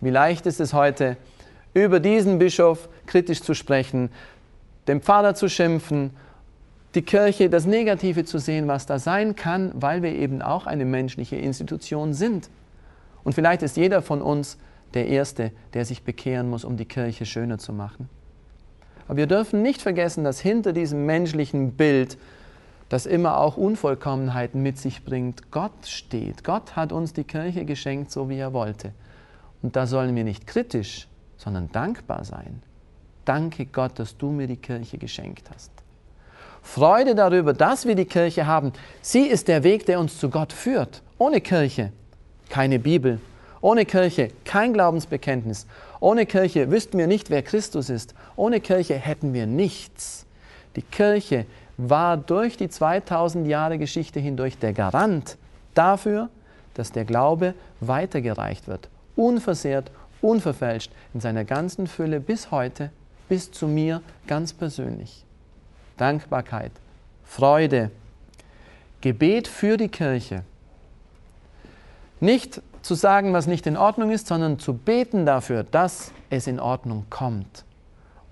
Wie 0.00 0.10
leicht 0.10 0.46
ist 0.46 0.60
es 0.60 0.74
heute, 0.74 1.16
über 1.72 2.00
diesen 2.00 2.38
Bischof 2.38 2.88
kritisch 3.06 3.42
zu 3.42 3.54
sprechen, 3.54 4.10
dem 4.86 5.00
Pfarrer 5.00 5.34
zu 5.34 5.48
schimpfen, 5.48 6.10
die 6.94 7.02
Kirche, 7.02 7.50
das 7.50 7.66
Negative 7.66 8.24
zu 8.24 8.38
sehen, 8.38 8.68
was 8.68 8.86
da 8.86 8.98
sein 8.98 9.34
kann, 9.34 9.72
weil 9.74 10.02
wir 10.02 10.12
eben 10.12 10.42
auch 10.42 10.66
eine 10.66 10.84
menschliche 10.84 11.36
Institution 11.36 12.14
sind. 12.14 12.50
Und 13.24 13.34
vielleicht 13.34 13.62
ist 13.62 13.76
jeder 13.76 14.02
von 14.02 14.22
uns 14.22 14.58
der 14.92 15.08
Erste, 15.08 15.50
der 15.72 15.84
sich 15.84 16.04
bekehren 16.04 16.48
muss, 16.48 16.64
um 16.64 16.76
die 16.76 16.84
Kirche 16.84 17.26
schöner 17.26 17.58
zu 17.58 17.72
machen. 17.72 18.08
Aber 19.08 19.16
wir 19.16 19.26
dürfen 19.26 19.62
nicht 19.62 19.82
vergessen, 19.82 20.22
dass 20.22 20.40
hinter 20.40 20.72
diesem 20.72 21.04
menschlichen 21.04 21.72
Bild 21.72 22.16
das 22.94 23.06
immer 23.06 23.38
auch 23.38 23.56
Unvollkommenheiten 23.56 24.62
mit 24.62 24.78
sich 24.78 25.04
bringt, 25.04 25.50
Gott 25.50 25.84
steht. 25.84 26.44
Gott 26.44 26.76
hat 26.76 26.92
uns 26.92 27.12
die 27.12 27.24
Kirche 27.24 27.64
geschenkt, 27.64 28.12
so 28.12 28.28
wie 28.28 28.36
er 28.36 28.52
wollte. 28.52 28.92
Und 29.62 29.74
da 29.74 29.88
sollen 29.88 30.14
wir 30.14 30.22
nicht 30.22 30.46
kritisch, 30.46 31.08
sondern 31.36 31.72
dankbar 31.72 32.24
sein. 32.24 32.62
Danke 33.24 33.66
Gott, 33.66 33.98
dass 33.98 34.16
du 34.16 34.30
mir 34.30 34.46
die 34.46 34.58
Kirche 34.58 34.96
geschenkt 34.96 35.50
hast. 35.52 35.72
Freude 36.62 37.16
darüber, 37.16 37.52
dass 37.52 37.84
wir 37.84 37.96
die 37.96 38.04
Kirche 38.04 38.46
haben. 38.46 38.72
Sie 39.02 39.26
ist 39.26 39.48
der 39.48 39.64
Weg, 39.64 39.86
der 39.86 39.98
uns 39.98 40.20
zu 40.20 40.30
Gott 40.30 40.52
führt. 40.52 41.02
Ohne 41.18 41.40
Kirche 41.40 41.90
keine 42.48 42.78
Bibel. 42.78 43.18
Ohne 43.60 43.86
Kirche 43.86 44.28
kein 44.44 44.72
Glaubensbekenntnis. 44.72 45.66
Ohne 45.98 46.26
Kirche 46.26 46.70
wüssten 46.70 46.96
wir 46.98 47.08
nicht, 47.08 47.28
wer 47.28 47.42
Christus 47.42 47.90
ist. 47.90 48.14
Ohne 48.36 48.60
Kirche 48.60 48.94
hätten 48.94 49.34
wir 49.34 49.46
nichts. 49.48 50.26
Die 50.76 50.82
Kirche 50.82 51.46
war 51.76 52.16
durch 52.16 52.56
die 52.56 52.68
2000 52.68 53.46
Jahre 53.46 53.78
Geschichte 53.78 54.20
hindurch 54.20 54.58
der 54.58 54.72
Garant 54.72 55.36
dafür, 55.74 56.28
dass 56.74 56.92
der 56.92 57.04
Glaube 57.04 57.54
weitergereicht 57.80 58.68
wird, 58.68 58.88
unversehrt, 59.16 59.90
unverfälscht, 60.20 60.92
in 61.12 61.20
seiner 61.20 61.44
ganzen 61.44 61.86
Fülle 61.86 62.20
bis 62.20 62.50
heute, 62.50 62.90
bis 63.28 63.50
zu 63.50 63.66
mir 63.68 64.02
ganz 64.26 64.52
persönlich. 64.52 65.24
Dankbarkeit, 65.96 66.72
Freude, 67.24 67.90
Gebet 69.00 69.48
für 69.48 69.76
die 69.76 69.88
Kirche. 69.88 70.42
Nicht 72.20 72.62
zu 72.82 72.94
sagen, 72.94 73.32
was 73.32 73.46
nicht 73.46 73.66
in 73.66 73.76
Ordnung 73.76 74.10
ist, 74.10 74.26
sondern 74.26 74.58
zu 74.58 74.74
beten 74.74 75.26
dafür, 75.26 75.62
dass 75.64 76.12
es 76.30 76.46
in 76.46 76.60
Ordnung 76.60 77.06
kommt 77.10 77.64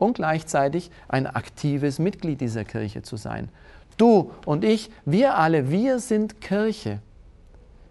und 0.03 0.15
gleichzeitig 0.15 0.91
ein 1.09 1.27
aktives 1.27 1.99
Mitglied 1.99 2.41
dieser 2.41 2.65
Kirche 2.65 3.03
zu 3.03 3.17
sein. 3.17 3.49
Du 3.97 4.33
und 4.45 4.65
ich, 4.65 4.91
wir 5.05 5.37
alle, 5.37 5.71
wir 5.71 6.01
sind 6.01 6.41
Kirche. 6.41 7.01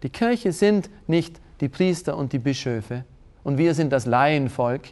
Die 0.04 0.10
Kirche 0.10 0.52
sind 0.52 0.90
nicht 1.08 1.40
die 1.62 1.70
Priester 1.70 2.18
und 2.18 2.34
die 2.34 2.40
Bischöfe 2.40 3.06
und 3.44 3.58
wir 3.58 3.74
sind 3.74 3.94
das 3.94 4.06
Laienvolk. 4.06 4.90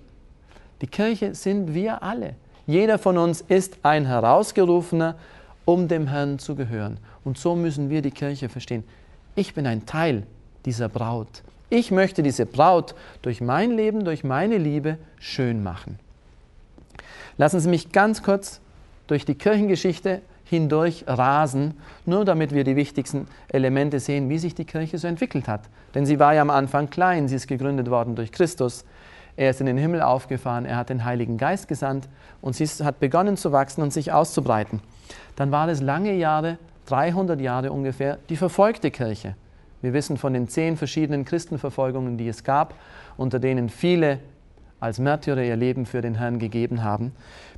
Die 0.82 0.88
Kirche 0.88 1.36
sind 1.36 1.74
wir 1.74 2.04
alle. 2.04 2.36
Jeder 2.66 2.98
von 2.98 3.18
uns 3.18 3.42
ist 3.42 3.80
ein 3.84 4.06
Herausgerufener, 4.06 5.16
um 5.66 5.88
dem 5.88 6.08
Herrn 6.08 6.40
zu 6.40 6.56
gehören. 6.56 7.00
Und 7.24 7.38
so 7.38 7.56
müssen 7.56 7.90
wir 7.90 8.02
die 8.02 8.12
Kirche 8.12 8.48
verstehen. 8.48 8.84
Ich 9.36 9.54
bin 9.54 9.68
ein 9.68 9.86
Teil 9.86 10.24
dieser 10.66 10.88
Braut. 10.88 11.44
Ich 11.70 11.92
möchte 11.92 12.24
diese 12.24 12.46
Braut 12.46 12.96
durch 13.22 13.42
mein 13.42 13.72
Leben, 13.72 14.06
durch 14.06 14.24
meine 14.24 14.58
Liebe 14.58 14.98
schön 15.20 15.64
machen. 15.64 16.00
Lassen 17.40 17.62
Sie 17.62 17.70
mich 17.70 17.94
ganz 17.94 18.22
kurz 18.22 18.60
durch 19.08 19.24
die 19.24 19.34
Kirchengeschichte 19.34 20.22
hindurch 20.44 21.06
rasen, 21.08 21.76
nur 22.06 22.26
damit 22.26 22.54
wir 22.54 22.66
die 22.66 22.76
wichtigsten 22.76 23.28
Elemente 23.48 24.02
sehen, 24.02 24.28
wie 24.28 24.38
sich 24.38 24.56
die 24.56 24.66
Kirche 24.66 24.98
so 24.98 25.08
entwickelt 25.08 25.48
hat. 25.48 25.62
Denn 25.96 26.06
sie 26.06 26.20
war 26.20 26.34
ja 26.34 26.42
am 26.42 26.50
Anfang 26.50 26.90
klein, 26.90 27.30
sie 27.30 27.38
ist 27.38 27.48
gegründet 27.48 27.90
worden 27.90 28.18
durch 28.18 28.34
Christus. 28.34 28.84
Er 29.38 29.52
ist 29.52 29.62
in 29.62 29.68
den 29.68 29.78
Himmel 29.78 30.02
aufgefahren, 30.02 30.66
er 30.66 30.76
hat 30.76 30.90
den 30.90 31.06
Heiligen 31.06 31.38
Geist 31.38 31.70
gesandt 31.70 32.10
und 32.42 32.58
sie 32.58 32.66
hat 32.84 33.00
begonnen 33.00 33.38
zu 33.38 33.54
wachsen 33.54 33.84
und 33.84 33.94
sich 33.94 34.12
auszubreiten. 34.12 34.82
Dann 35.38 35.50
war 35.50 35.70
es 35.70 35.80
lange 35.80 36.16
Jahre, 36.16 36.58
300 36.88 37.40
Jahre 37.40 37.72
ungefähr, 37.72 38.18
die 38.28 38.36
verfolgte 38.36 38.92
Kirche. 38.92 39.36
Wir 39.82 39.94
wissen 39.94 40.18
von 40.18 40.34
den 40.34 40.50
zehn 40.50 40.76
verschiedenen 40.76 41.24
Christenverfolgungen, 41.24 42.18
die 42.18 42.28
es 42.28 42.44
gab, 42.44 42.74
unter 43.16 43.40
denen 43.40 43.70
viele 43.70 44.20
als 44.80 45.00
Märtyrer 45.00 45.44
ihr 45.44 45.56
Leben 45.56 45.86
für 45.86 46.02
den 46.02 46.16
Herrn 46.16 46.40
gegeben 46.40 46.84
haben, 46.84 47.12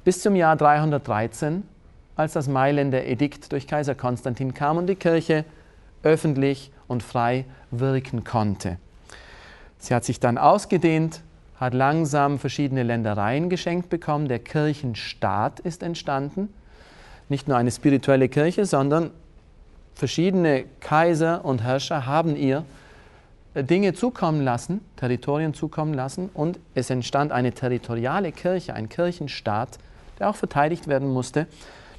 bis 0.03 0.21
zum 0.21 0.35
Jahr 0.35 0.55
313, 0.55 1.63
als 2.15 2.33
das 2.33 2.47
Mailänder 2.47 3.05
Edikt 3.05 3.51
durch 3.51 3.67
Kaiser 3.67 3.95
Konstantin 3.95 4.53
kam 4.53 4.77
und 4.77 4.87
die 4.87 4.95
Kirche 4.95 5.45
öffentlich 6.03 6.71
und 6.87 7.03
frei 7.03 7.45
wirken 7.69 8.23
konnte. 8.23 8.77
Sie 9.77 9.93
hat 9.93 10.03
sich 10.03 10.19
dann 10.19 10.37
ausgedehnt, 10.37 11.21
hat 11.59 11.73
langsam 11.73 12.39
verschiedene 12.39 12.83
Ländereien 12.83 13.49
geschenkt 13.49 13.89
bekommen, 13.89 14.27
der 14.27 14.39
Kirchenstaat 14.39 15.59
ist 15.59 15.83
entstanden, 15.83 16.49
nicht 17.29 17.47
nur 17.47 17.57
eine 17.57 17.71
spirituelle 17.71 18.29
Kirche, 18.29 18.65
sondern 18.65 19.11
verschiedene 19.93 20.65
Kaiser 20.79 21.45
und 21.45 21.63
Herrscher 21.63 22.05
haben 22.05 22.35
ihr 22.35 22.65
Dinge 23.53 23.93
zukommen 23.93 24.41
lassen, 24.41 24.79
Territorien 24.95 25.53
zukommen 25.53 25.93
lassen 25.93 26.29
und 26.33 26.59
es 26.73 26.89
entstand 26.89 27.33
eine 27.33 27.51
territoriale 27.51 28.31
Kirche, 28.31 28.73
ein 28.73 28.87
Kirchenstaat, 28.87 29.77
der 30.19 30.29
auch 30.29 30.35
verteidigt 30.35 30.87
werden 30.87 31.09
musste. 31.09 31.47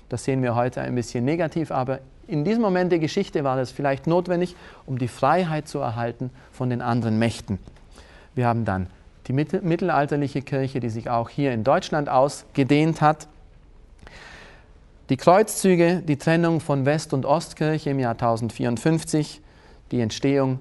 Das 0.08 0.24
sehen 0.24 0.42
wir 0.42 0.54
heute 0.54 0.80
ein 0.80 0.94
bisschen 0.94 1.24
negativ, 1.24 1.70
aber 1.70 2.00
in 2.26 2.44
diesem 2.44 2.62
Moment 2.62 2.90
der 2.90 3.00
Geschichte 3.00 3.44
war 3.44 3.58
es 3.58 3.70
vielleicht 3.70 4.06
notwendig, 4.06 4.56
um 4.86 4.96
die 4.96 5.08
Freiheit 5.08 5.68
zu 5.68 5.80
erhalten 5.80 6.30
von 6.52 6.70
den 6.70 6.80
anderen 6.80 7.18
Mächten. 7.18 7.58
Wir 8.34 8.46
haben 8.46 8.64
dann 8.64 8.86
die 9.26 9.34
mittelalterliche 9.34 10.40
Kirche, 10.40 10.80
die 10.80 10.88
sich 10.88 11.10
auch 11.10 11.28
hier 11.28 11.52
in 11.52 11.64
Deutschland 11.64 12.08
ausgedehnt 12.08 13.02
hat. 13.02 13.28
Die 15.10 15.16
Kreuzzüge, 15.16 16.02
die 16.06 16.16
Trennung 16.16 16.60
von 16.60 16.86
West- 16.86 17.12
und 17.12 17.26
Ostkirche 17.26 17.90
im 17.90 17.98
Jahr 17.98 18.12
1054, 18.12 19.42
die 19.90 20.00
Entstehung 20.00 20.58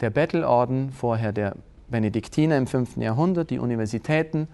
der 0.00 0.10
Bettelorden, 0.10 0.90
vorher 0.92 1.32
der 1.32 1.54
Benediktiner 1.88 2.56
im 2.56 2.66
5. 2.66 2.96
Jahrhundert, 2.96 3.50
die 3.50 3.58
Universitäten. 3.58 4.48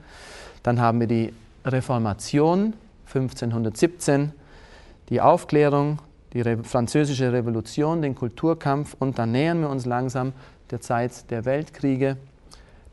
Dann 0.63 0.81
haben 0.81 1.01
wir 1.01 1.07
die 1.07 1.33
Reformation 1.65 2.75
1517, 3.07 4.33
die 5.09 5.21
Aufklärung, 5.21 5.99
die 6.33 6.41
Re 6.41 6.59
französische 6.63 7.33
Revolution, 7.33 8.03
den 8.03 8.15
Kulturkampf 8.15 8.97
und 8.99 9.19
dann 9.19 9.33
nähern 9.33 9.61
wir 9.61 9.71
uns 9.71 9.87
langsam 9.87 10.33
der 10.71 10.81
Zeit 10.81 11.31
der 11.31 11.45
Weltkriege, 11.45 12.17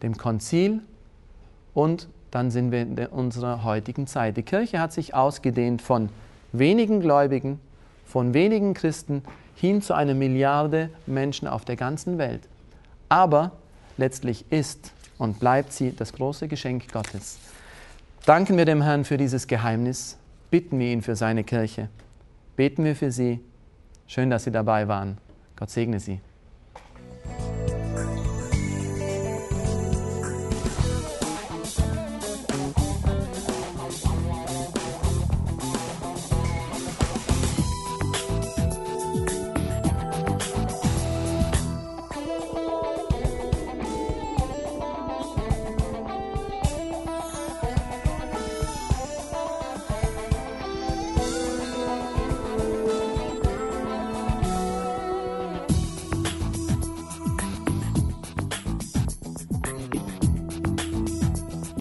dem 0.02 0.18
Konzil 0.18 0.82
und 1.74 2.08
dann 2.30 2.52
sind 2.52 2.72
wir 2.72 2.82
in 2.82 2.98
unserer 3.08 3.64
heutigen 3.64 4.08
Zeit. 4.08 4.38
Die 4.38 4.44
Kirche 4.44 4.80
hat 4.80 4.92
sich 4.94 5.14
ausgedehnt 5.14 5.82
von 5.82 6.10
wenigen 6.52 7.00
Gläubigen, 7.00 7.60
von 8.06 8.34
wenigen 8.34 8.74
Christen 8.74 9.24
hin 9.64 9.82
zu 9.82 9.94
einer 9.94 10.14
Milliarde 10.14 10.90
Menschen 11.06 11.48
auf 11.48 11.64
der 11.64 11.78
ganzen 11.78 12.18
Welt. 12.18 12.42
Aber 13.08 13.54
letztlich 13.96 14.44
ist 14.52 14.92
und 15.18 15.40
bleibt 15.40 15.72
sie 15.72 15.96
das 15.96 16.12
große 16.12 16.50
Geschenk 16.50 16.92
Gottes. 16.92 17.40
Danken 18.26 18.58
wir 18.58 18.66
dem 18.66 18.82
Herrn 18.82 19.06
für 19.06 19.16
dieses 19.16 19.48
Geheimnis, 19.48 20.18
bitten 20.52 20.80
wir 20.80 20.92
ihn 20.92 21.02
für 21.02 21.16
seine 21.16 21.46
Kirche, 21.46 21.88
beten 22.58 22.84
wir 22.84 22.94
für 22.94 23.10
sie. 23.10 23.40
Schön, 24.06 24.30
dass 24.30 24.44
Sie 24.44 24.52
dabei 24.52 24.90
waren. 24.90 25.18
Gott 25.56 25.70
segne 25.70 26.02
Sie. 26.02 26.20